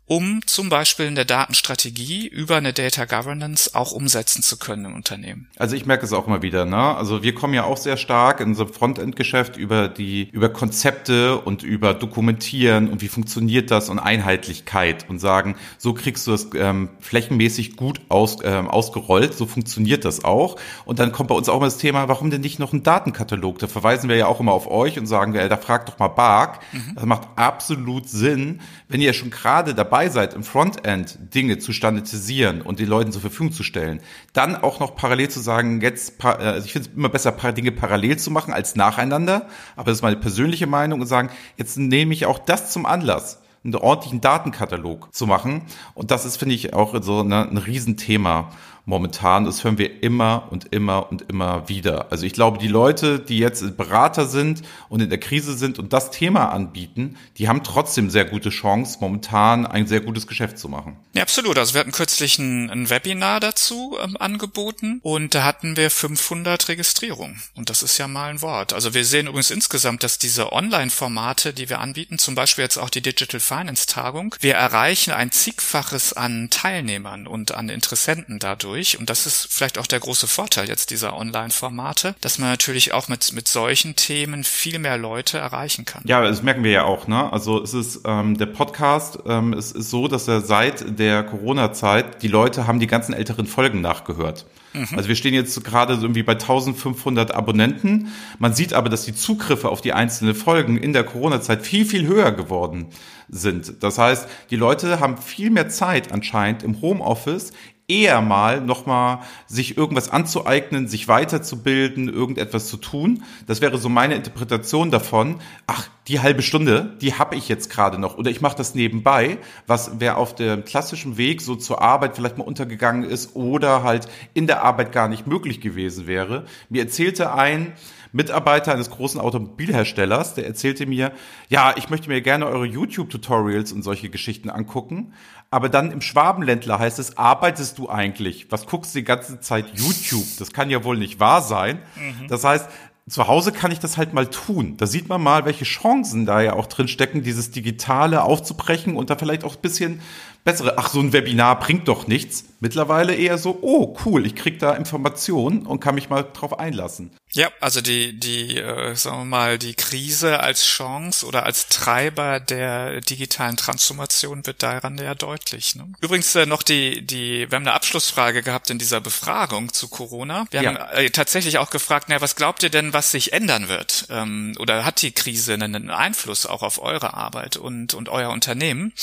[0.07, 4.95] um zum Beispiel in der Datenstrategie über eine Data Governance auch umsetzen zu können im
[4.95, 5.49] Unternehmen.
[5.57, 6.97] Also ich merke es auch immer wieder, ne?
[6.97, 11.63] Also wir kommen ja auch sehr stark in unserem Frontend-Geschäft über die, über Konzepte und
[11.63, 16.91] über Dokumentieren und wie funktioniert das und Einheitlichkeit und sagen, so kriegst du das ähm,
[17.01, 20.57] flächenmäßig gut aus, ähm, ausgerollt, so funktioniert das auch.
[20.85, 23.59] Und dann kommt bei uns auch immer das Thema, warum denn nicht noch ein Datenkatalog?
[23.59, 26.09] Da verweisen wir ja auch immer auf euch und sagen, wir, da fragt doch mal
[26.09, 26.61] Bark.
[26.73, 26.95] Mhm.
[26.95, 32.63] Das macht absolut Sinn, wenn ihr schon gerade dabei seid, im Frontend Dinge zu standardisieren
[32.63, 34.01] und den Leuten zur Verfügung zu stellen,
[34.33, 37.73] dann auch noch parallel zu sagen, jetzt, äh, also ich finde es immer besser, Dinge
[37.73, 42.13] parallel zu machen als nacheinander, aber das ist meine persönliche Meinung und sagen, jetzt nehme
[42.13, 45.63] ich auch das zum Anlass einen ordentlichen Datenkatalog zu machen.
[45.95, 48.51] Und das ist, finde ich, auch so eine, ein Riesenthema
[48.87, 49.45] momentan.
[49.45, 52.11] Das hören wir immer und immer und immer wieder.
[52.11, 55.93] Also ich glaube, die Leute, die jetzt Berater sind und in der Krise sind und
[55.93, 60.69] das Thema anbieten, die haben trotzdem sehr gute Chance, momentan ein sehr gutes Geschäft zu
[60.69, 60.97] machen.
[61.15, 61.59] Ja, absolut.
[61.59, 66.69] Also wir hatten kürzlich ein, ein Webinar dazu ähm, angeboten und da hatten wir 500
[66.69, 67.43] Registrierungen.
[67.57, 68.73] Und das ist ja mal ein Wort.
[68.73, 72.91] Also wir sehen übrigens insgesamt, dass diese Online-Formate, die wir anbieten, zum Beispiel jetzt auch
[72.91, 78.99] die Digital Finance Tagung, wir erreichen ein zigfaches an Teilnehmern und an Interessenten dadurch durch.
[78.99, 83.09] Und das ist vielleicht auch der große Vorteil jetzt dieser Online-Formate, dass man natürlich auch
[83.09, 86.03] mit, mit solchen Themen viel mehr Leute erreichen kann.
[86.05, 87.09] Ja, das merken wir ja auch.
[87.09, 87.33] Ne?
[87.33, 92.23] Also es ist ähm, der Podcast, ähm, es ist so, dass er seit der Corona-Zeit,
[92.23, 94.45] die Leute haben die ganzen älteren Folgen nachgehört.
[94.75, 94.89] Mhm.
[94.95, 98.09] Also wir stehen jetzt gerade irgendwie bei 1500 Abonnenten.
[98.39, 102.07] Man sieht aber, dass die Zugriffe auf die einzelnen Folgen in der Corona-Zeit viel, viel
[102.07, 102.89] höher geworden
[103.29, 103.83] sind.
[103.83, 107.53] Das heißt, die Leute haben viel mehr Zeit anscheinend im Homeoffice
[107.89, 113.23] eher mal nochmal sich irgendwas anzueignen, sich weiterzubilden, irgendetwas zu tun.
[113.47, 115.37] Das wäre so meine Interpretation davon.
[115.67, 119.39] Ach, die halbe Stunde, die habe ich jetzt gerade noch oder ich mache das nebenbei,
[119.67, 124.09] was wer auf dem klassischen Weg so zur Arbeit vielleicht mal untergegangen ist oder halt
[124.35, 126.45] in der Arbeit gar nicht möglich gewesen wäre.
[126.69, 127.73] Mir erzählte ein
[128.13, 131.13] Mitarbeiter eines großen Automobilherstellers, der erzählte mir,
[131.49, 135.13] ja, ich möchte mir gerne eure YouTube-Tutorials und solche Geschichten angucken,
[135.57, 138.53] aber dann im Schwabenländler heißt es, arbeitest du eigentlich?
[138.53, 140.27] Was guckst du die ganze Zeit YouTube?
[140.39, 141.79] Das kann ja wohl nicht wahr sein.
[141.97, 142.29] Mhm.
[142.29, 142.69] Das heißt,
[143.09, 144.77] zu Hause kann ich das halt mal tun.
[144.77, 149.09] Da sieht man mal, welche Chancen da ja auch drin stecken, dieses Digitale aufzubrechen und
[149.09, 150.03] da vielleicht auch ein bisschen
[150.45, 152.45] bessere, ach, so ein Webinar bringt doch nichts.
[152.61, 157.11] Mittlerweile eher so, oh, cool, ich krieg da Informationen und kann mich mal drauf einlassen.
[157.33, 162.41] Ja, also die, die, äh, sagen wir mal, die Krise als Chance oder als Treiber
[162.41, 165.75] der digitalen Transformation wird daran ja deutlich.
[165.75, 165.93] Ne?
[166.01, 170.47] Übrigens äh, noch die, die, wir haben eine Abschlussfrage gehabt in dieser Befragung zu Corona.
[170.51, 170.69] Wir ja.
[170.71, 174.07] haben äh, tatsächlich auch gefragt, na, was glaubt ihr denn, was sich ändern wird?
[174.09, 178.95] Ähm, oder hat die Krise einen Einfluss auch auf eure Arbeit und, und euer Unternehmen?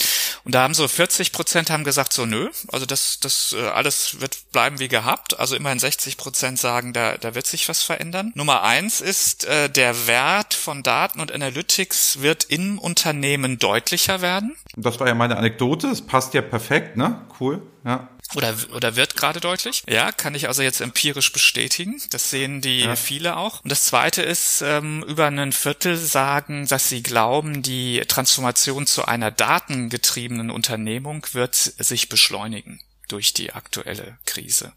[0.44, 4.22] Und da haben so 40 Prozent haben gesagt, so nö, also das, das äh, alles
[4.22, 5.38] wird bleiben wie gehabt.
[5.40, 8.32] Also immerhin 60 Prozent sagen, da, da wird sich was verändern ändern.
[8.36, 14.56] Nummer eins ist, äh, der Wert von Daten und Analytics wird im Unternehmen deutlicher werden.
[14.76, 15.88] Das war ja meine Anekdote.
[15.88, 17.22] Es passt ja perfekt, ne?
[17.40, 18.10] Cool, ja.
[18.36, 19.84] Oder, oder wird gerade deutlich.
[19.88, 22.02] Ja, kann ich also jetzt empirisch bestätigen.
[22.10, 22.96] Das sehen die ja.
[22.96, 23.64] viele auch.
[23.64, 29.06] Und das zweite ist, ähm, über einen Viertel sagen, dass sie glauben, die Transformation zu
[29.06, 32.80] einer datengetriebenen Unternehmung wird sich beschleunigen
[33.14, 34.74] durch die aktuelle Krise.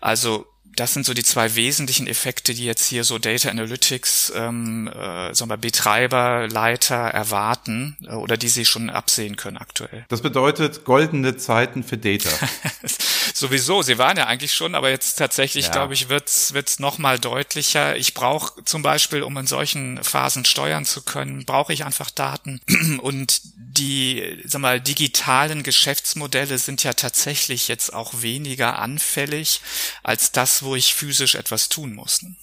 [0.00, 4.88] Also das sind so die zwei wesentlichen Effekte, die jetzt hier so Data Analytics, ähm,
[4.88, 10.04] äh, sagen wir Betreiber, Leiter erwarten äh, oder die sie schon absehen können aktuell.
[10.08, 12.30] Das bedeutet goldene Zeiten für Data.
[13.34, 15.72] Sowieso, sie waren ja eigentlich schon, aber jetzt tatsächlich, ja.
[15.72, 17.96] glaube ich, wird's wird's noch mal deutlicher.
[17.96, 22.60] Ich brauche zum Beispiel, um in solchen Phasen steuern zu können, brauche ich einfach Daten
[23.02, 29.60] und die, sag mal, digitalen Geschäftsmodelle sind ja tatsächlich jetzt auch weniger anfällig
[30.02, 32.22] als das, wo ich physisch etwas tun muss.
[32.22, 32.36] Ne?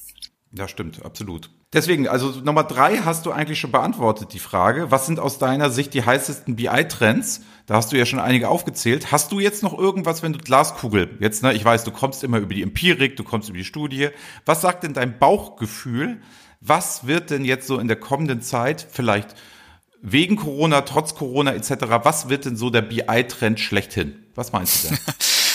[0.55, 1.49] Ja, stimmt, absolut.
[1.73, 4.91] Deswegen, also Nummer drei hast du eigentlich schon beantwortet, die Frage.
[4.91, 7.41] Was sind aus deiner Sicht die heißesten BI-Trends?
[7.65, 9.11] Da hast du ja schon einige aufgezählt.
[9.11, 12.37] Hast du jetzt noch irgendwas, wenn du Glaskugel, jetzt, ne, ich weiß, du kommst immer
[12.37, 14.09] über die Empirik, du kommst über die Studie.
[14.45, 16.21] Was sagt denn dein Bauchgefühl?
[16.61, 19.35] Was wird denn jetzt so in der kommenden Zeit vielleicht
[20.03, 21.71] wegen Corona, trotz Corona etc.
[22.03, 24.25] Was wird denn so der BI-Trend schlechthin?
[24.35, 24.99] Was meinst du denn?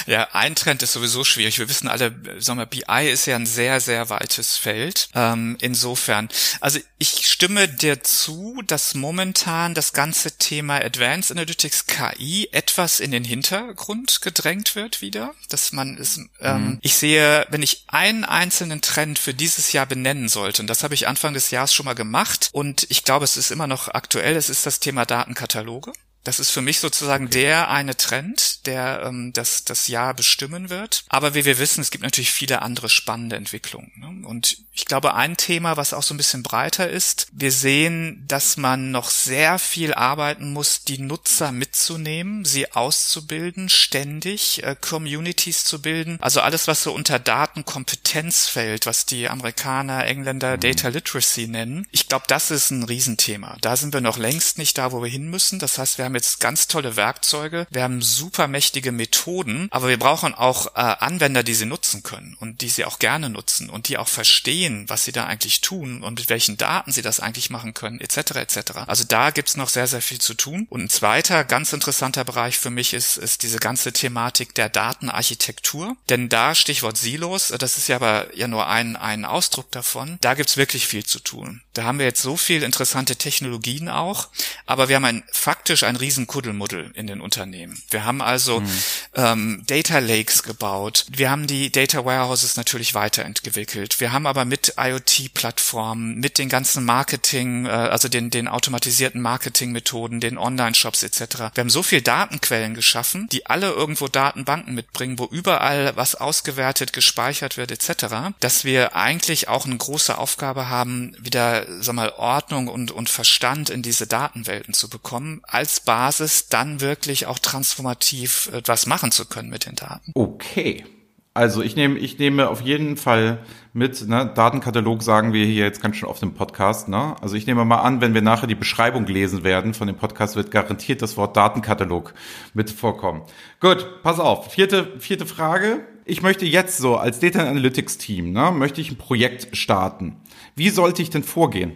[0.09, 1.59] Ja, ein Trend ist sowieso schwierig.
[1.59, 5.11] Wir wissen alle, sagen wir, BI ist ja ein sehr, sehr weites Feld.
[5.15, 6.31] Ähm, insofern,
[6.63, 13.11] also ich stimme dir zu, dass momentan das ganze Thema Advanced Analytics KI etwas in
[13.11, 15.35] den Hintergrund gedrängt wird wieder.
[15.51, 16.79] Dass man ist, ähm, mhm.
[16.81, 20.95] ich sehe, wenn ich einen einzelnen Trend für dieses Jahr benennen sollte, und das habe
[20.95, 24.37] ich Anfang des Jahres schon mal gemacht, und ich glaube, es ist immer noch aktuell,
[24.37, 25.93] es ist das Thema Datenkataloge.
[26.29, 31.05] Das ist für mich sozusagen der eine Trend, der ähm, das, das Jahr bestimmen wird.
[31.09, 33.91] Aber wie wir wissen, es gibt natürlich viele andere spannende Entwicklungen.
[33.97, 34.29] Ne?
[34.29, 38.59] Und ich glaube, ein Thema, was auch so ein bisschen breiter ist, wir sehen, dass
[38.59, 45.81] man noch sehr viel arbeiten muss, die Nutzer mitzunehmen, sie auszubilden, ständig äh, Communities zu
[45.81, 46.19] bilden.
[46.21, 50.61] Also alles, was so unter Datenkompetenz fällt, was die Amerikaner, Engländer mhm.
[50.61, 51.87] Data Literacy nennen.
[51.91, 53.57] Ich glaube, das ist ein Riesenthema.
[53.63, 55.59] Da sind wir noch längst nicht da, wo wir hin müssen.
[55.59, 59.99] Das heißt, wir haben jetzt ganz tolle Werkzeuge, wir haben super mächtige Methoden, aber wir
[59.99, 63.89] brauchen auch äh, Anwender, die sie nutzen können und die sie auch gerne nutzen und
[63.89, 67.51] die auch verstehen, was sie da eigentlich tun und mit welchen Daten sie das eigentlich
[67.51, 68.37] machen können, etc.
[68.37, 68.59] etc.
[68.87, 70.67] Also da gibt's noch sehr, sehr viel zu tun.
[70.71, 75.97] Und ein zweiter ganz interessanter Bereich für mich ist, ist diese ganze Thematik der Datenarchitektur.
[76.09, 80.35] Denn da Stichwort Silos, das ist ja aber ja nur ein, ein Ausdruck davon, da
[80.35, 81.63] gibt's wirklich viel zu tun.
[81.75, 84.29] Da haben wir jetzt so viel interessante Technologien auch,
[84.67, 87.81] aber wir haben ein, faktisch ein Riesenkuddelmuddel in den Unternehmen.
[87.91, 88.83] Wir haben also mhm.
[89.15, 91.05] ähm, Data Lakes gebaut.
[91.11, 94.01] Wir haben die Data Warehouses natürlich weiterentwickelt.
[94.01, 100.21] Wir haben aber mit IoT-Plattformen, mit den ganzen Marketing, äh, also den, den automatisierten Marketingmethoden,
[100.21, 101.21] den Online-Shops etc.
[101.53, 106.95] Wir haben so viel Datenquellen geschaffen, die alle irgendwo Datenbanken mitbringen, wo überall was ausgewertet,
[106.95, 112.69] gespeichert wird etc., dass wir eigentlich auch eine große Aufgabe haben, wieder, sag mal, Ordnung
[112.69, 118.87] und, und Verstand in diese Datenwelten zu bekommen, als Basis dann wirklich auch transformativ etwas
[118.87, 120.13] machen zu können mit den Daten.
[120.13, 120.85] Okay.
[121.33, 123.39] Also ich nehme, ich nehme auf jeden Fall
[123.73, 127.17] mit, ne, Datenkatalog sagen wir hier jetzt ganz schön oft im Podcast, ne?
[127.23, 130.37] Also ich nehme mal an, wenn wir nachher die Beschreibung lesen werden von dem Podcast,
[130.37, 132.13] wird garantiert das Wort Datenkatalog
[132.53, 133.23] mit vorkommen.
[133.59, 134.53] Gut, pass auf.
[134.53, 135.87] Vierte, vierte Frage.
[136.05, 140.17] Ich möchte jetzt so als Data Analytics Team, ne, möchte ich ein Projekt starten.
[140.55, 141.73] Wie sollte ich denn vorgehen?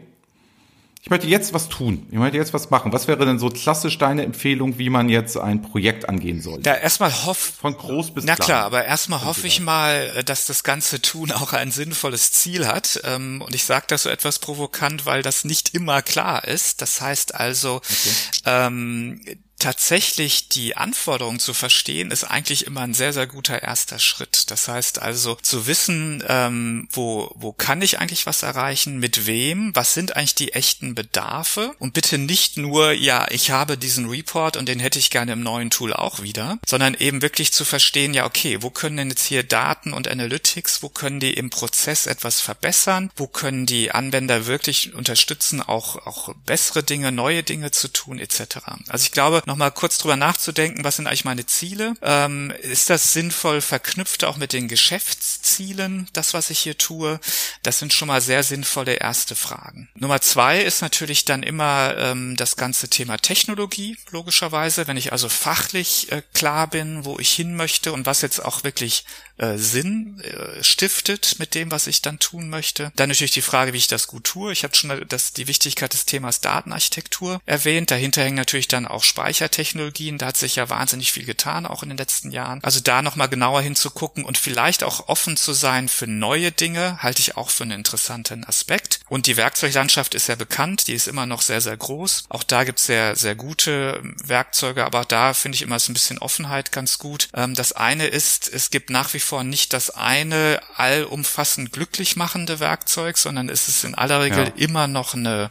[1.04, 2.06] Ich möchte jetzt was tun.
[2.12, 2.92] Ich möchte jetzt was machen.
[2.92, 6.60] Was wäre denn so klassisch deine Empfehlung, wie man jetzt ein Projekt angehen soll?
[6.64, 7.54] Ja, erstmal hoff.
[7.60, 8.46] Von groß bis Na klein.
[8.46, 13.00] klar, aber erstmal hoffe ich mal, dass das ganze Tun auch ein sinnvolles Ziel hat.
[13.02, 16.80] Ähm, und ich sage das so etwas provokant, weil das nicht immer klar ist.
[16.80, 18.14] Das heißt also, okay.
[18.46, 19.20] ähm,
[19.62, 24.50] tatsächlich die Anforderungen zu verstehen, ist eigentlich immer ein sehr, sehr guter erster Schritt.
[24.50, 29.70] Das heißt also zu wissen, ähm, wo, wo kann ich eigentlich was erreichen, mit wem,
[29.74, 34.56] was sind eigentlich die echten Bedarfe und bitte nicht nur, ja, ich habe diesen Report
[34.56, 38.14] und den hätte ich gerne im neuen Tool auch wieder, sondern eben wirklich zu verstehen,
[38.14, 42.06] ja, okay, wo können denn jetzt hier Daten und Analytics, wo können die im Prozess
[42.06, 47.86] etwas verbessern, wo können die Anwender wirklich unterstützen, auch, auch bessere Dinge, neue Dinge zu
[47.86, 48.58] tun, etc.
[48.88, 51.92] Also ich glaube, nochmal kurz drüber nachzudenken, was sind eigentlich meine Ziele?
[52.00, 57.20] Ähm, ist das sinnvoll verknüpft auch mit den Geschäftszielen, das, was ich hier tue?
[57.62, 59.90] Das sind schon mal sehr sinnvolle erste Fragen.
[59.94, 64.86] Nummer zwei ist natürlich dann immer ähm, das ganze Thema Technologie, logischerweise.
[64.86, 68.64] Wenn ich also fachlich äh, klar bin, wo ich hin möchte und was jetzt auch
[68.64, 69.04] wirklich
[69.38, 72.92] äh, Sinn äh, stiftet mit dem, was ich dann tun möchte.
[72.96, 74.52] Dann natürlich die Frage, wie ich das gut tue.
[74.52, 77.90] Ich habe schon das, die Wichtigkeit des Themas Datenarchitektur erwähnt.
[77.90, 79.04] Dahinter hängen natürlich dann auch
[79.42, 80.18] Speichertechnologien.
[80.18, 82.62] Da hat sich ja wahnsinnig viel getan, auch in den letzten Jahren.
[82.62, 87.20] Also da nochmal genauer hinzugucken und vielleicht auch offen zu sein für neue Dinge, halte
[87.20, 89.00] ich auch für einen interessanten Aspekt.
[89.08, 92.24] Und die Werkzeuglandschaft ist ja bekannt, die ist immer noch sehr, sehr groß.
[92.28, 95.94] Auch da gibt es sehr, sehr gute Werkzeuge, aber da finde ich immer so ein
[95.94, 97.28] bisschen Offenheit ganz gut.
[97.34, 102.16] Ähm, das eine ist, es gibt nach wie vor vor nicht das eine allumfassend glücklich
[102.16, 104.52] machende Werkzeug, sondern es ist in aller Regel ja.
[104.56, 105.50] immer noch eine,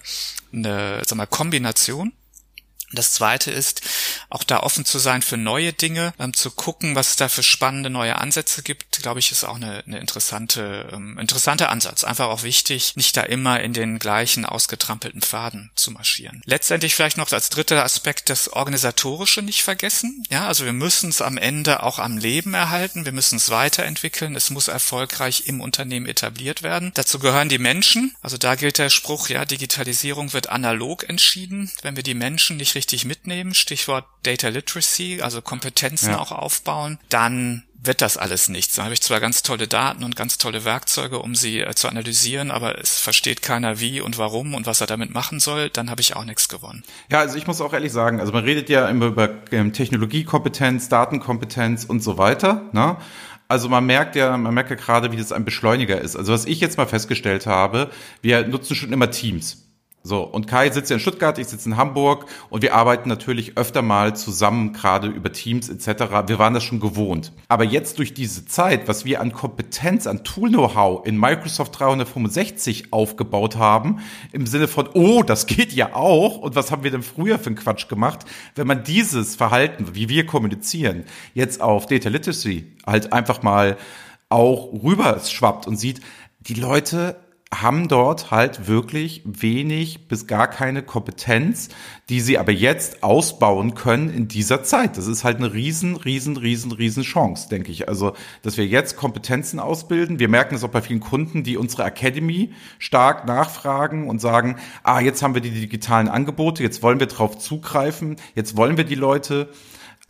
[0.54, 2.14] eine sag mal, Kombination.
[2.94, 3.82] Das zweite ist,
[4.32, 7.44] auch da offen zu sein für neue Dinge, ähm, zu gucken, was es da für
[7.44, 12.04] spannende neue Ansätze gibt, glaube ich, ist auch eine, eine interessante, ähm, interessanter Ansatz.
[12.04, 16.42] Einfach auch wichtig, nicht da immer in den gleichen ausgetrampelten Pfaden zu marschieren.
[16.46, 20.24] Letztendlich vielleicht noch als dritter Aspekt das Organisatorische nicht vergessen.
[20.30, 23.06] Ja, also wir müssen es am Ende auch am Leben erhalten.
[23.06, 24.36] Wir müssen es weiterentwickeln.
[24.36, 26.92] Es muss erfolgreich im Unternehmen etabliert werden.
[26.94, 28.16] Dazu gehören die Menschen.
[28.22, 31.72] Also da gilt der Spruch, ja, Digitalisierung wird analog entschieden.
[31.82, 36.20] Wenn wir die Menschen nicht richtig mitnehmen, Stichwort Data Literacy, also Kompetenzen Ja.
[36.20, 38.76] auch aufbauen, dann wird das alles nichts.
[38.76, 41.88] Dann habe ich zwar ganz tolle Daten und ganz tolle Werkzeuge, um sie äh, zu
[41.88, 45.90] analysieren, aber es versteht keiner wie und warum und was er damit machen soll, dann
[45.90, 46.84] habe ich auch nichts gewonnen.
[47.10, 50.90] Ja, also ich muss auch ehrlich sagen, also man redet ja immer über ähm, Technologiekompetenz,
[50.90, 52.70] Datenkompetenz und so weiter.
[52.72, 52.98] Ne?
[53.48, 56.16] Also man merkt ja, man merkt ja gerade, wie das ein Beschleuniger ist.
[56.16, 57.90] Also was ich jetzt mal festgestellt habe,
[58.22, 59.58] wir nutzen schon immer Teams.
[60.04, 63.56] So, und Kai sitzt ja in Stuttgart, ich sitze in Hamburg und wir arbeiten natürlich
[63.56, 66.28] öfter mal zusammen, gerade über Teams etc.
[66.28, 67.32] Wir waren das schon gewohnt.
[67.50, 73.58] Aber jetzt durch diese Zeit, was wir an Kompetenz, an Tool-Know-how in Microsoft 365 aufgebaut
[73.58, 74.00] haben,
[74.32, 77.48] im Sinne von, oh, das geht ja auch und was haben wir denn früher für
[77.48, 81.04] einen Quatsch gemacht, wenn man dieses Verhalten, wie wir kommunizieren,
[81.36, 83.78] jetzt auf Data Literacy halt einfach mal
[84.30, 86.02] auch rüber schwappt und sieht,
[86.40, 87.18] die Leute
[87.54, 91.68] haben dort halt wirklich wenig bis gar keine Kompetenz,
[92.08, 94.98] die sie aber jetzt ausbauen können in dieser Zeit.
[94.98, 97.90] Das ist halt eine riesen, riesen, riesen, riesen Chance, denke ich.
[97.90, 100.18] Also, dass wir jetzt Kompetenzen ausbilden.
[100.18, 105.02] Wir merken es auch bei vielen Kunden, die unsere Academy stark nachfragen und sagen, ah,
[105.02, 108.96] jetzt haben wir die digitalen Angebote, jetzt wollen wir drauf zugreifen, jetzt wollen wir die
[108.96, 109.50] Leute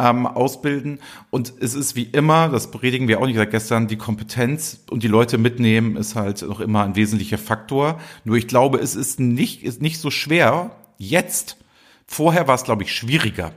[0.02, 1.00] ähm, ausbilden.
[1.30, 5.04] Und es ist wie immer, das predigen wir auch nicht seit gestern, die Kompetenz und
[5.04, 8.00] die Leute mitnehmen ist halt noch immer ein wesentlicher Faktor.
[8.24, 11.58] Nur ich glaube, es ist nicht, ist nicht so schwer jetzt.
[12.08, 13.52] Vorher war es, glaube ich, schwieriger.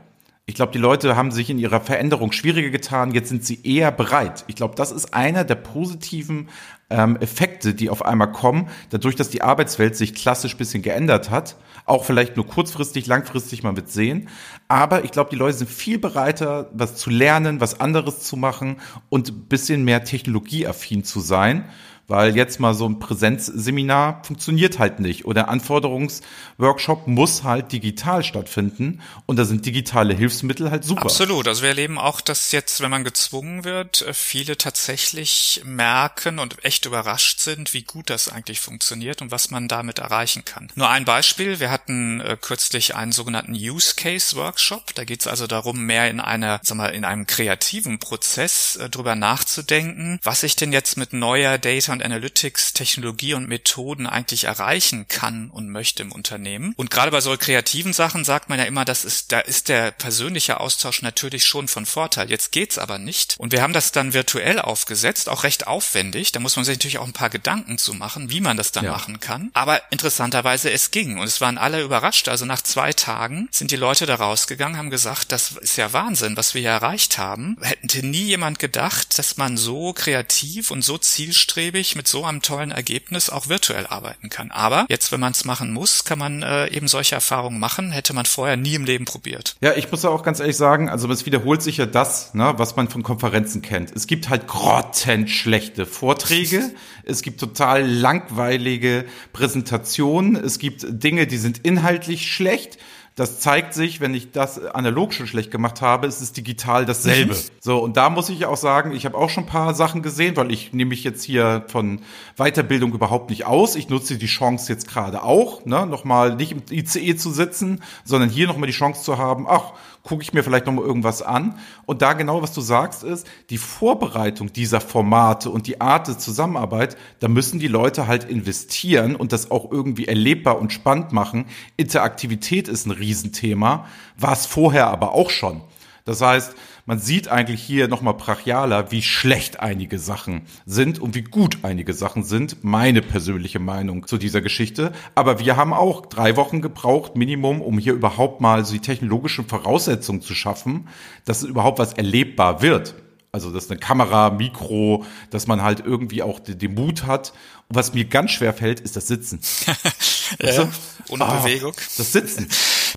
[0.47, 3.13] Ich glaube, die Leute haben sich in ihrer Veränderung schwieriger getan.
[3.13, 4.45] Jetzt sind sie eher bereit.
[4.47, 6.51] Ich glaube, das ist einer der positiven
[6.95, 11.57] ähm, Effekte, die auf einmal kommen, dadurch, dass die Arbeitswelt sich klassisch bisschen geändert hat.
[11.87, 14.29] Auch vielleicht nur kurzfristig, langfristig, man wird sehen.
[14.69, 18.77] Aber ich glaube, die Leute sind viel bereiter, was zu lernen, was anderes zu machen
[19.11, 21.65] und bisschen mehr technologieaffin zu sein.
[22.07, 25.25] Weil jetzt mal so ein Präsenzseminar funktioniert halt nicht.
[25.25, 29.01] Oder Anforderungsworkshop muss halt digital stattfinden.
[29.25, 31.05] Und da sind digitale Hilfsmittel halt super.
[31.05, 31.49] Absolut.
[31.49, 36.85] Also wir erleben auch, dass jetzt, wenn man gezwungen wird, viele tatsächlich merken und echt
[36.85, 40.71] überrascht sind, wie gut das eigentlich funktioniert und was man damit erreichen kann.
[40.75, 41.59] Nur ein Beispiel.
[41.59, 44.95] Wir hatten äh, kürzlich einen sogenannten Use Case Workshop.
[44.95, 48.91] Da geht es also darum, mehr in einer, sag mal, in einem kreativen Prozess äh,
[48.91, 54.45] drüber nachzudenken, was ich denn jetzt mit neuer Data und Analytics Technologie und Methoden eigentlich
[54.45, 56.75] erreichen kann und möchte im Unternehmen.
[56.77, 59.91] Und gerade bei so kreativen Sachen sagt man ja immer, das ist, da ist der
[59.91, 62.29] persönliche Austausch natürlich schon von Vorteil.
[62.31, 63.37] Jetzt geht's aber nicht.
[63.39, 66.33] Und wir haben das dann virtuell aufgesetzt, auch recht aufwendig.
[66.33, 68.85] Da muss man sich natürlich auch ein paar Gedanken zu machen, wie man das dann
[68.85, 68.93] Ja.
[68.93, 69.51] machen kann.
[69.55, 71.19] Aber interessanterweise, es ging.
[71.19, 72.29] Und es waren alle überrascht.
[72.29, 76.37] Also nach zwei Tagen sind die Leute da rausgegangen, haben gesagt, das ist ja Wahnsinn,
[76.37, 77.57] was wir hier erreicht haben.
[77.63, 82.71] Hätte nie jemand gedacht, dass man so kreativ und so zielstrebig mit so einem tollen
[82.71, 84.51] Ergebnis auch virtuell arbeiten kann.
[84.51, 87.91] Aber jetzt, wenn man es machen muss, kann man äh, eben solche Erfahrungen machen.
[87.91, 89.57] Hätte man vorher nie im Leben probiert.
[89.61, 92.77] Ja, ich muss auch ganz ehrlich sagen, also es wiederholt sich ja das, ne, was
[92.77, 93.93] man von Konferenzen kennt.
[93.95, 96.73] Es gibt halt grottenschlechte Vorträge,
[97.05, 102.79] es gibt total langweilige Präsentationen, es gibt Dinge, die sind inhaltlich schlecht.
[103.17, 107.37] Das zeigt sich, wenn ich das analog schon schlecht gemacht habe, ist es digital dasselbe.
[107.61, 110.37] So, und da muss ich auch sagen, ich habe auch schon ein paar Sachen gesehen,
[110.37, 112.01] weil ich nehme mich jetzt hier von
[112.37, 113.77] Weiterbildung überhaupt nicht aus.
[113.77, 118.31] Ich nutze die Chance jetzt gerade auch, ne, nochmal nicht im ICE zu sitzen, sondern
[118.31, 119.75] hier nochmal die Chance zu haben, ach,
[120.05, 121.59] gucke ich mir vielleicht nochmal irgendwas an.
[121.87, 126.19] Und da genau, was du sagst, ist, die Vorbereitung dieser Formate und die Art der
[126.19, 131.47] Zusammenarbeit, da müssen die Leute halt investieren und das auch irgendwie erlebbar und spannend machen.
[131.77, 133.87] Interaktivität ist ein Riesenthema,
[134.17, 135.63] war es vorher aber auch schon.
[136.05, 136.55] Das heißt,
[136.87, 141.95] man sieht eigentlich hier nochmal brachialer, wie schlecht einige Sachen sind und wie gut einige
[141.95, 142.63] Sachen sind.
[142.63, 144.93] Meine persönliche Meinung zu dieser Geschichte.
[145.15, 149.47] Aber wir haben auch drei Wochen gebraucht, Minimum, um hier überhaupt mal so die technologischen
[149.47, 150.89] Voraussetzungen zu schaffen,
[151.25, 152.95] dass es überhaupt was erlebbar wird.
[153.33, 157.33] Also, dass eine Kamera, Mikro, dass man halt irgendwie auch den, den Mut hat.
[157.69, 159.41] Und was mir ganz schwer fällt, ist das Sitzen.
[160.41, 160.69] Weißt du?
[161.09, 161.73] Ohne Ah, Bewegung.
[161.97, 162.49] Das Sitzen.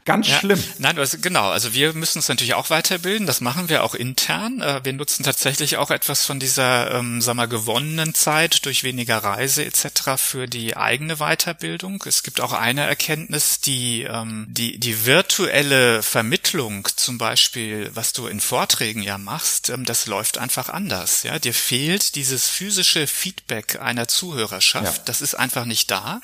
[0.07, 0.39] Ganz Ja.
[0.39, 0.63] schlimm.
[0.77, 1.49] Nein, also genau.
[1.49, 3.27] Also wir müssen uns natürlich auch weiterbilden.
[3.27, 4.61] Das machen wir auch intern.
[4.61, 9.17] Äh, Wir nutzen tatsächlich auch etwas von dieser, ähm, sag mal, gewonnenen Zeit durch weniger
[9.17, 10.15] Reise etc.
[10.17, 12.01] für die eigene Weiterbildung.
[12.07, 18.27] Es gibt auch eine Erkenntnis, die ähm, die die virtuelle Vermittlung, zum Beispiel, was du
[18.27, 21.23] in Vorträgen ja machst, ähm, das läuft einfach anders.
[21.23, 24.99] Ja, dir fehlt dieses physische Feedback einer Zuhörerschaft.
[24.99, 25.03] Ja.
[25.03, 26.21] Das ist einfach nicht da.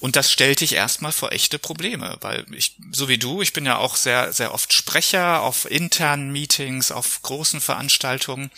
[0.00, 3.42] Und das stellt dich erstmal vor echte Probleme, weil ich, so wie du.
[3.42, 8.50] Ich bin ja auch sehr, sehr oft Sprecher auf internen Meetings, auf großen Veranstaltungen.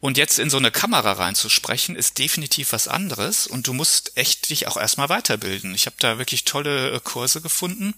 [0.00, 3.46] Und jetzt in so eine Kamera reinzusprechen, ist definitiv was anderes.
[3.46, 5.74] Und du musst echt dich auch erstmal weiterbilden.
[5.74, 7.94] Ich habe da wirklich tolle äh, Kurse gefunden.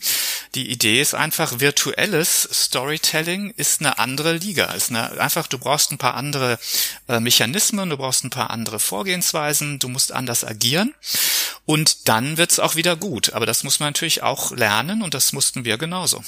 [0.55, 4.67] Die Idee ist einfach, virtuelles Storytelling ist eine andere Liga.
[4.67, 6.61] Ist eine, einfach, du brauchst ein paar andere
[7.09, 10.95] äh, Mechanismen, du brauchst ein paar andere Vorgehensweisen, du musst anders agieren.
[11.65, 13.33] Und dann wird's auch wieder gut.
[13.33, 16.21] Aber das muss man natürlich auch lernen und das mussten wir genauso.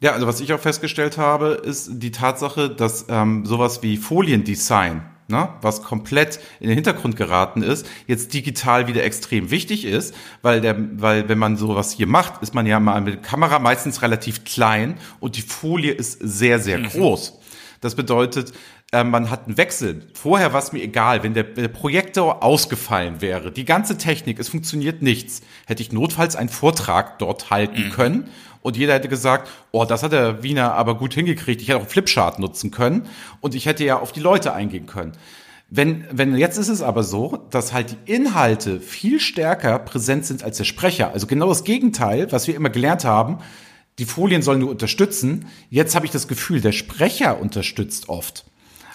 [0.00, 5.02] Ja, also was ich auch festgestellt habe, ist die Tatsache, dass ähm, sowas wie Foliendesign,
[5.28, 10.60] ne, was komplett in den Hintergrund geraten ist, jetzt digital wieder extrem wichtig ist, weil
[10.60, 14.02] der, weil wenn man sowas hier macht, ist man ja mal mit der Kamera meistens
[14.02, 16.88] relativ klein und die Folie ist sehr, sehr mhm.
[16.88, 17.38] groß.
[17.80, 18.52] Das bedeutet,
[18.92, 20.02] äh, man hat einen Wechsel.
[20.14, 23.50] Vorher war es mir egal, wenn der, der, Projektor ausgefallen wäre.
[23.50, 25.42] Die ganze Technik, es funktioniert nichts.
[25.66, 27.90] Hätte ich notfalls einen Vortrag dort halten mhm.
[27.90, 28.30] können
[28.62, 31.62] und jeder hätte gesagt, oh, das hat der Wiener aber gut hingekriegt.
[31.62, 33.08] Ich hätte auch Flipchart nutzen können
[33.40, 35.12] und ich hätte ja auf die Leute eingehen können.
[35.68, 40.44] Wenn, wenn jetzt ist es aber so, dass halt die Inhalte viel stärker präsent sind
[40.44, 41.12] als der Sprecher.
[41.12, 43.38] Also genau das Gegenteil, was wir immer gelernt haben.
[43.98, 45.46] Die Folien sollen nur unterstützen.
[45.70, 48.44] Jetzt habe ich das Gefühl, der Sprecher unterstützt oft.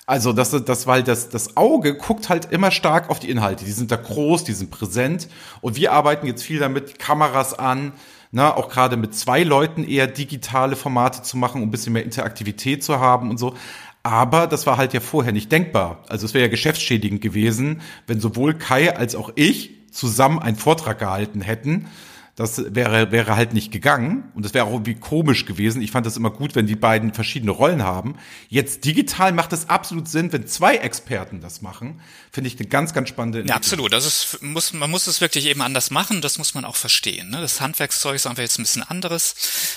[0.05, 3.65] Also das, das, weil das, das Auge guckt halt immer stark auf die Inhalte.
[3.65, 5.29] Die sind da groß, die sind präsent.
[5.61, 7.93] Und wir arbeiten jetzt viel damit, Kameras an,
[8.31, 12.03] na, auch gerade mit zwei Leuten eher digitale Formate zu machen, um ein bisschen mehr
[12.03, 13.55] Interaktivität zu haben und so.
[14.03, 16.03] Aber das war halt ja vorher nicht denkbar.
[16.07, 20.99] Also es wäre ja geschäftsschädigend gewesen, wenn sowohl Kai als auch ich zusammen einen Vortrag
[20.99, 21.87] gehalten hätten
[22.35, 25.81] das wäre, wäre halt nicht gegangen und das wäre auch irgendwie komisch gewesen.
[25.81, 28.15] Ich fand das immer gut, wenn die beiden verschiedene Rollen haben.
[28.47, 31.99] Jetzt digital macht es absolut Sinn, wenn zwei Experten das machen.
[32.33, 33.91] Finde ich eine ganz, ganz spannende Ja, absolut.
[33.91, 36.21] Das ist, muss, man muss es wirklich eben anders machen.
[36.21, 37.29] Das muss man auch verstehen.
[37.29, 37.41] Ne?
[37.41, 39.35] Das Handwerkszeug ist einfach jetzt ein bisschen anderes.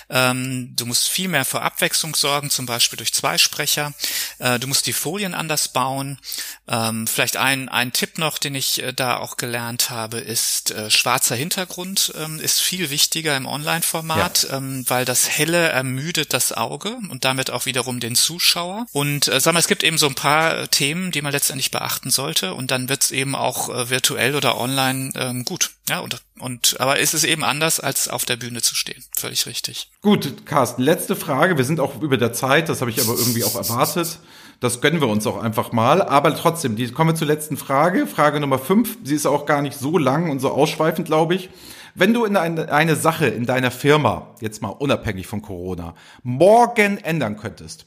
[0.09, 3.93] Ähm, du musst viel mehr für Abwechslung sorgen, zum Beispiel durch zwei Sprecher.
[4.39, 6.19] Äh, du musst die Folien anders bauen.
[6.69, 10.93] Ähm, vielleicht ein, ein Tipp noch, den ich äh, da auch gelernt habe, ist äh,
[10.93, 14.59] schwarzer Hintergrund ähm, ist viel wichtiger im Online-Format, ja.
[14.59, 18.87] ähm, weil das Helle ermüdet das Auge und damit auch wiederum den Zuschauer.
[18.93, 22.11] Und äh, sag mal, es gibt eben so ein paar Themen, die man letztendlich beachten
[22.11, 25.71] sollte und dann wird's eben auch äh, virtuell oder online ähm, gut.
[25.89, 29.03] Ja, und, und aber ist es eben anders, als auf der Bühne zu stehen.
[29.17, 29.91] Völlig richtig.
[30.03, 31.57] Gut, Carsten, letzte Frage.
[31.57, 34.19] Wir sind auch über der Zeit, das habe ich aber irgendwie auch erwartet.
[34.61, 36.03] Das gönnen wir uns auch einfach mal.
[36.03, 38.07] Aber trotzdem, die, kommen wir zur letzten Frage.
[38.07, 38.97] Frage Nummer fünf.
[39.05, 41.51] Sie ist auch gar nicht so lang und so ausschweifend, glaube ich.
[41.95, 46.99] Wenn du in eine, eine Sache in deiner Firma, jetzt mal unabhängig von Corona, morgen
[46.99, 47.87] ändern könntest,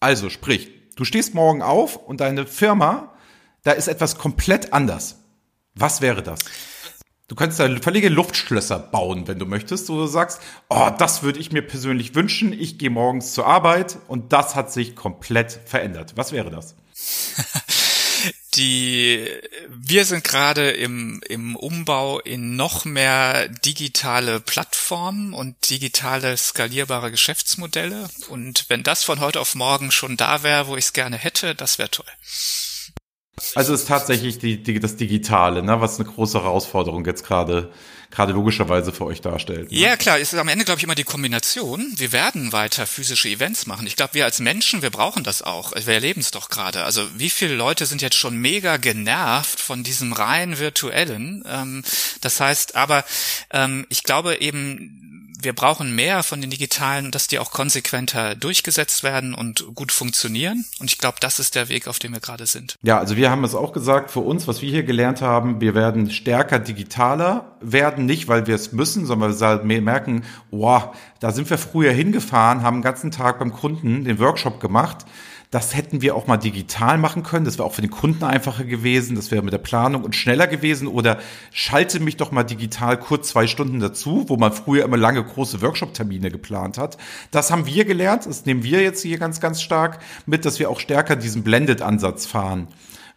[0.00, 3.11] also sprich, du stehst morgen auf und deine Firma,
[3.62, 5.16] da ist etwas komplett anders.
[5.74, 6.40] Was wäre das?
[7.28, 11.38] Du könntest da völlige Luftschlösser bauen, wenn du möchtest, wo du sagst, oh, das würde
[11.38, 12.52] ich mir persönlich wünschen.
[12.52, 16.12] Ich gehe morgens zur Arbeit und das hat sich komplett verändert.
[16.16, 16.74] Was wäre das?
[18.54, 19.26] die
[19.68, 28.10] wir sind gerade im, im Umbau in noch mehr digitale Plattformen und digitale skalierbare Geschäftsmodelle.
[28.28, 31.54] Und wenn das von heute auf morgen schon da wäre, wo ich es gerne hätte,
[31.54, 32.06] das wäre toll.
[33.54, 37.72] Also ist tatsächlich die, die, das Digitale, ne, was eine große Herausforderung jetzt gerade
[38.12, 39.72] gerade logischerweise für euch darstellt.
[39.72, 39.78] Ne?
[39.78, 41.92] Ja, klar, ist am Ende, glaube ich, immer die Kombination.
[41.96, 43.86] Wir werden weiter physische Events machen.
[43.86, 45.72] Ich glaube, wir als Menschen, wir brauchen das auch.
[45.74, 46.84] Wir erleben es doch gerade.
[46.84, 51.42] Also wie viele Leute sind jetzt schon mega genervt von diesem rein virtuellen?
[51.46, 51.82] Ähm,
[52.20, 53.04] das heißt, aber
[53.50, 59.02] ähm, ich glaube eben, wir brauchen mehr von den digitalen, dass die auch konsequenter durchgesetzt
[59.02, 60.64] werden und gut funktionieren.
[60.80, 62.76] Und ich glaube, das ist der Weg, auf dem wir gerade sind.
[62.82, 65.74] Ja, also wir haben es auch gesagt, für uns, was wir hier gelernt haben, wir
[65.74, 71.32] werden stärker digitaler werden, nicht weil wir es müssen, sondern weil wir merken, wow, da
[71.32, 75.06] sind wir früher hingefahren, haben den ganzen Tag beim Kunden den Workshop gemacht
[75.52, 77.44] das hätten wir auch mal digital machen können.
[77.44, 79.16] Das wäre auch für den Kunden einfacher gewesen.
[79.16, 80.88] Das wäre mit der Planung und schneller gewesen.
[80.88, 81.18] Oder
[81.52, 85.60] schalte mich doch mal digital kurz zwei Stunden dazu, wo man früher immer lange große
[85.60, 86.96] Workshop-Termine geplant hat.
[87.30, 88.24] Das haben wir gelernt.
[88.24, 92.24] Das nehmen wir jetzt hier ganz, ganz stark mit, dass wir auch stärker diesen Blended-Ansatz
[92.24, 92.68] fahren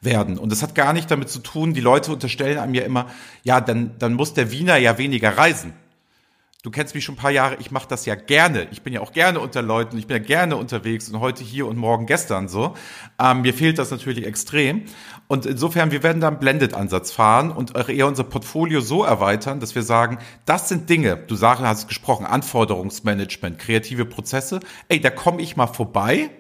[0.01, 0.38] werden.
[0.38, 3.07] Und das hat gar nicht damit zu tun, die Leute unterstellen einem ja immer,
[3.43, 5.71] ja, dann, dann muss der Wiener ja weniger reisen
[6.66, 8.68] du kennst mich schon ein paar Jahre, ich mache das ja gerne.
[8.72, 11.68] Ich bin ja auch gerne unter Leuten, ich bin ja gerne unterwegs und heute hier
[11.68, 12.74] und morgen gestern so.
[13.20, 14.82] Ähm, mir fehlt das natürlich extrem.
[15.28, 19.76] Und insofern, wir werden da einen Blended-Ansatz fahren und eher unser Portfolio so erweitern, dass
[19.76, 24.59] wir sagen, das sind Dinge, du sagst, hast gesprochen, Anforderungsmanagement, kreative Prozesse.
[24.88, 26.32] Ey, da komme ich mal vorbei.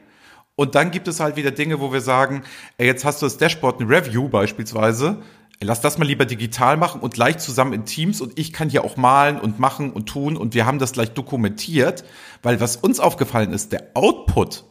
[0.55, 2.43] Und dann gibt es halt wieder Dinge, wo wir sagen,
[2.77, 5.21] ey, jetzt hast du das Dashboard, eine Review beispielsweise,
[5.61, 8.83] lass das mal lieber digital machen und gleich zusammen in Teams und ich kann hier
[8.83, 12.03] auch malen und machen und tun und wir haben das gleich dokumentiert,
[12.43, 14.65] weil was uns aufgefallen ist, der Output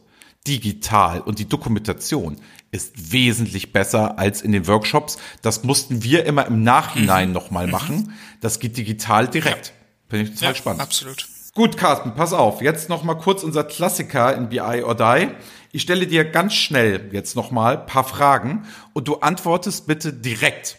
[0.47, 2.37] digital und die Dokumentation
[2.71, 5.17] ist wesentlich besser als in den Workshops.
[5.41, 7.33] Das mussten wir immer im Nachhinein mhm.
[7.33, 8.13] nochmal machen.
[8.41, 9.73] Das geht digital direkt.
[10.07, 10.81] Finde ich total ja, spannend.
[10.81, 11.27] Absolut.
[11.55, 12.61] Gut, Carsten, pass auf.
[12.61, 15.29] Jetzt nochmal kurz unser Klassiker in BI or Die.
[15.71, 20.75] Ich stelle dir ganz schnell jetzt nochmal paar Fragen und du antwortest bitte direkt.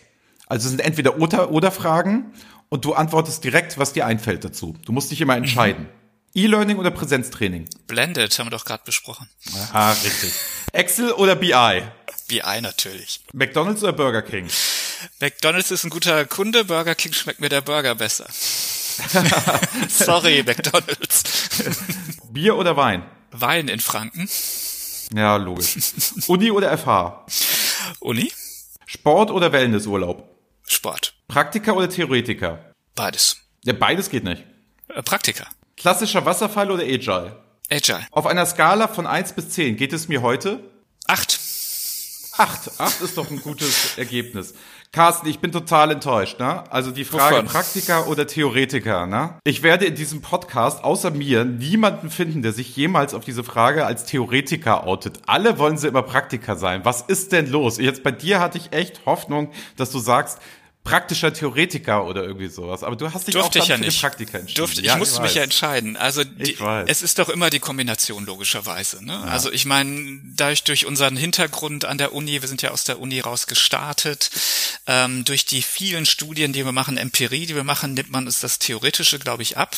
[0.46, 2.34] Also es sind entweder oder, oder Fragen
[2.68, 4.76] und du antwortest direkt, was dir einfällt dazu.
[4.84, 5.84] Du musst dich immer entscheiden.
[5.84, 6.42] Mhm.
[6.42, 7.70] E-Learning oder Präsenztraining?
[7.86, 9.30] Blended, haben wir doch gerade besprochen.
[9.72, 10.34] Ah, richtig.
[10.72, 11.82] Excel oder BI?
[12.28, 13.22] BI natürlich.
[13.32, 14.46] McDonald's oder Burger King?
[15.20, 18.26] McDonald's ist ein guter Kunde, Burger King schmeckt mir der Burger besser.
[19.88, 21.22] Sorry, McDonald's.
[22.30, 23.02] Bier oder Wein?
[23.30, 24.28] Wein in Franken.
[25.14, 25.76] Ja, logisch.
[26.26, 27.26] Uni oder FH?
[28.00, 28.32] Uni.
[28.86, 30.28] Sport oder Wellnessurlaub?
[30.66, 31.14] Sport.
[31.28, 32.72] Praktiker oder Theoretiker?
[32.94, 33.36] Beides.
[33.64, 34.44] Ja, beides geht nicht.
[34.88, 35.46] Äh, Praktiker.
[35.76, 37.36] Klassischer Wasserfall oder Agile?
[37.70, 38.06] Agile.
[38.10, 40.60] Auf einer Skala von eins bis zehn geht es mir heute?
[41.06, 41.38] Acht.
[42.36, 42.70] Acht.
[42.78, 44.54] Acht ist doch ein gutes Ergebnis.
[44.92, 46.64] Carsten, ich bin total enttäuscht, ne?
[46.70, 47.46] Also die Frage Wovon?
[47.46, 49.34] Praktiker oder Theoretiker, ne?
[49.44, 53.84] Ich werde in diesem Podcast außer mir niemanden finden, der sich jemals auf diese Frage
[53.84, 55.20] als Theoretiker outet.
[55.26, 56.84] Alle wollen sie immer Praktiker sein.
[56.84, 57.78] Was ist denn los?
[57.78, 60.38] Jetzt bei dir hatte ich echt Hoffnung, dass du sagst,
[60.86, 62.82] praktischer Theoretiker oder irgendwie sowas.
[62.84, 64.00] Aber du hast dich Durfte auch ich ja nicht.
[64.00, 64.58] Praktika entschieden.
[64.58, 65.96] Durfte, ja, ich musste ich mich ja entscheiden.
[65.96, 66.56] Also die,
[66.86, 69.04] es ist doch immer die Kombination logischerweise.
[69.04, 69.12] Ne?
[69.12, 69.24] Ja.
[69.24, 73.00] Also ich meine, dadurch durch unseren Hintergrund an der Uni, wir sind ja aus der
[73.00, 74.30] Uni raus gestartet,
[74.86, 78.38] ähm, durch die vielen Studien, die wir machen, Empirie, die wir machen, nimmt man uns
[78.38, 79.76] das Theoretische, glaube ich, ab.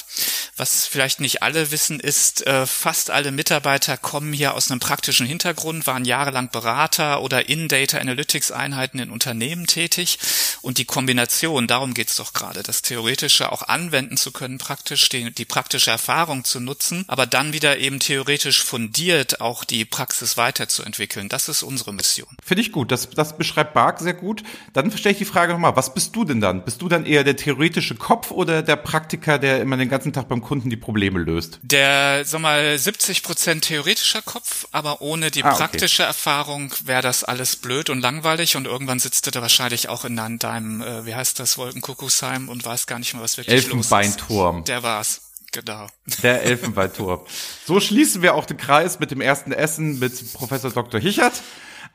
[0.57, 5.27] Was vielleicht nicht alle wissen, ist, äh, fast alle Mitarbeiter kommen hier aus einem praktischen
[5.27, 10.19] Hintergrund, waren jahrelang Berater oder in Data Analytics Einheiten in Unternehmen tätig
[10.61, 15.33] und die Kombination, darum geht's doch gerade, das Theoretische auch anwenden zu können, praktisch die,
[15.33, 21.29] die praktische Erfahrung zu nutzen, aber dann wieder eben theoretisch fundiert auch die Praxis weiterzuentwickeln.
[21.29, 22.37] Das ist unsere Mission.
[22.45, 22.91] Finde ich gut.
[22.91, 24.43] Das, das beschreibt Bark sehr gut.
[24.73, 26.65] Dann stelle ich die Frage nochmal, was bist du denn dann?
[26.65, 30.29] Bist du dann eher der theoretische Kopf oder der Praktiker, der immer den ganzen Tag
[30.29, 31.61] beim Kunden die Probleme löst?
[31.63, 36.09] Der, sag mal, 70 Prozent theoretischer Kopf, aber ohne die ah, praktische okay.
[36.09, 40.17] Erfahrung wäre das alles blöd und langweilig und irgendwann sitzt du da wahrscheinlich auch in
[40.17, 44.57] deinem äh, wie heißt das, Wolkenkuckucksheim und weiß gar nicht mehr, was wirklich Elfenbeinturm.
[44.57, 44.69] los ist.
[44.69, 45.23] Der war's.
[45.53, 45.87] Genau.
[46.23, 47.21] Der Elfenbeinturm.
[47.65, 51.01] So schließen wir auch den Kreis mit dem ersten Essen mit Professor Dr.
[51.01, 51.43] Hichert.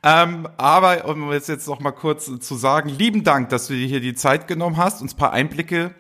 [0.02, 3.88] Ähm, aber um jetzt, jetzt noch mal kurz zu sagen, lieben Dank, dass du dir
[3.88, 5.94] hier die Zeit genommen hast, uns paar Einblicke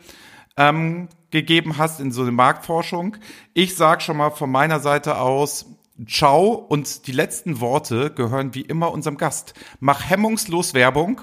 [0.57, 3.17] ähm, gegeben hast in so eine Marktforschung.
[3.53, 5.67] Ich sag schon mal von meiner Seite aus,
[6.07, 9.53] ciao und die letzten Worte gehören wie immer unserem Gast.
[9.79, 11.21] Mach hemmungslos Werbung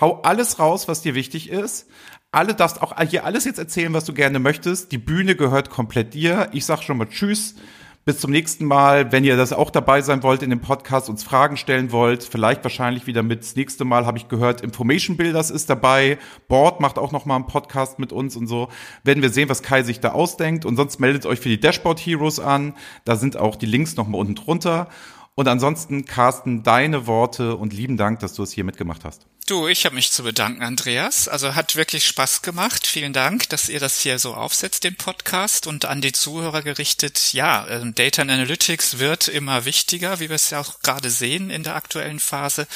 [0.00, 1.88] hau alles raus, was dir wichtig ist.
[2.30, 4.90] Alle darfst auch hier alles jetzt erzählen, was du gerne möchtest.
[4.90, 6.48] Die Bühne gehört komplett dir.
[6.52, 7.56] Ich sag schon mal Tschüss.
[8.04, 9.12] Bis zum nächsten Mal.
[9.12, 12.64] Wenn ihr das auch dabei sein wollt in dem Podcast, uns Fragen stellen wollt, vielleicht
[12.64, 13.42] wahrscheinlich wieder mit.
[13.42, 16.18] Das nächste Mal habe ich gehört, Information Builders ist dabei.
[16.48, 18.70] Board macht auch noch mal einen Podcast mit uns und so.
[19.04, 20.64] Werden wir sehen, was Kai sich da ausdenkt.
[20.64, 22.74] Und sonst meldet euch für die Dashboard Heroes an.
[23.04, 24.88] Da sind auch die Links noch mal unten drunter.
[25.36, 29.26] Und ansonsten, Carsten, deine Worte und lieben Dank, dass du es hier mitgemacht hast.
[29.46, 31.26] Du, ich habe mich zu bedanken, Andreas.
[31.26, 32.86] Also hat wirklich Spaß gemacht.
[32.86, 37.32] Vielen Dank, dass ihr das hier so aufsetzt, den Podcast und an die Zuhörer gerichtet.
[37.32, 41.64] Ja, ähm, Data Analytics wird immer wichtiger, wie wir es ja auch gerade sehen in
[41.64, 42.68] der aktuellen Phase.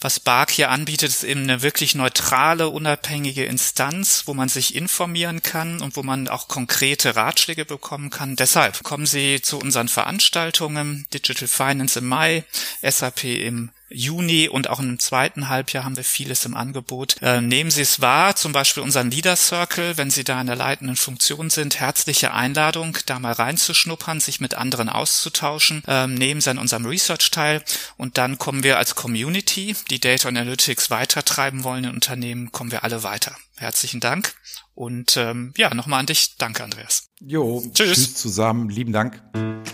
[0.00, 5.42] Was Bark hier anbietet, ist eben eine wirklich neutrale, unabhängige Instanz, wo man sich informieren
[5.42, 8.36] kann und wo man auch konkrete Ratschläge bekommen kann.
[8.36, 12.44] Deshalb kommen Sie zu unseren Veranstaltungen Digital Finance im Mai,
[12.82, 17.16] SAP im Juni und auch im zweiten Halbjahr haben wir vieles im Angebot.
[17.22, 20.56] Äh, nehmen Sie es wahr, zum Beispiel unseren Leader Circle, wenn Sie da in der
[20.56, 25.82] leitenden Funktion sind, herzliche Einladung, da mal reinzuschnuppern, sich mit anderen auszutauschen.
[25.86, 27.62] Ähm, nehmen Sie an unserem Research teil
[27.96, 32.84] und dann kommen wir als Community, die Data Analytics weitertreiben wollen in Unternehmen, kommen wir
[32.84, 33.36] alle weiter.
[33.56, 34.34] Herzlichen Dank
[34.74, 36.36] und ähm, ja, nochmal an dich.
[36.38, 37.08] Danke, Andreas.
[37.20, 37.94] Jo, tschüss.
[37.94, 38.68] tschüss zusammen.
[38.68, 39.22] Lieben Dank.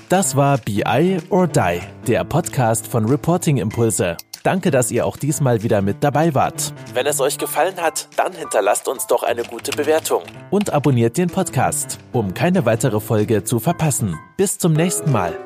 [0.08, 4.16] Das war BI or Die, der Podcast von Reporting Impulse.
[4.42, 6.72] Danke, dass ihr auch diesmal wieder mit dabei wart.
[6.94, 10.22] Wenn es euch gefallen hat, dann hinterlasst uns doch eine gute Bewertung.
[10.50, 14.18] Und abonniert den Podcast, um keine weitere Folge zu verpassen.
[14.36, 15.36] Bis zum nächsten Mal.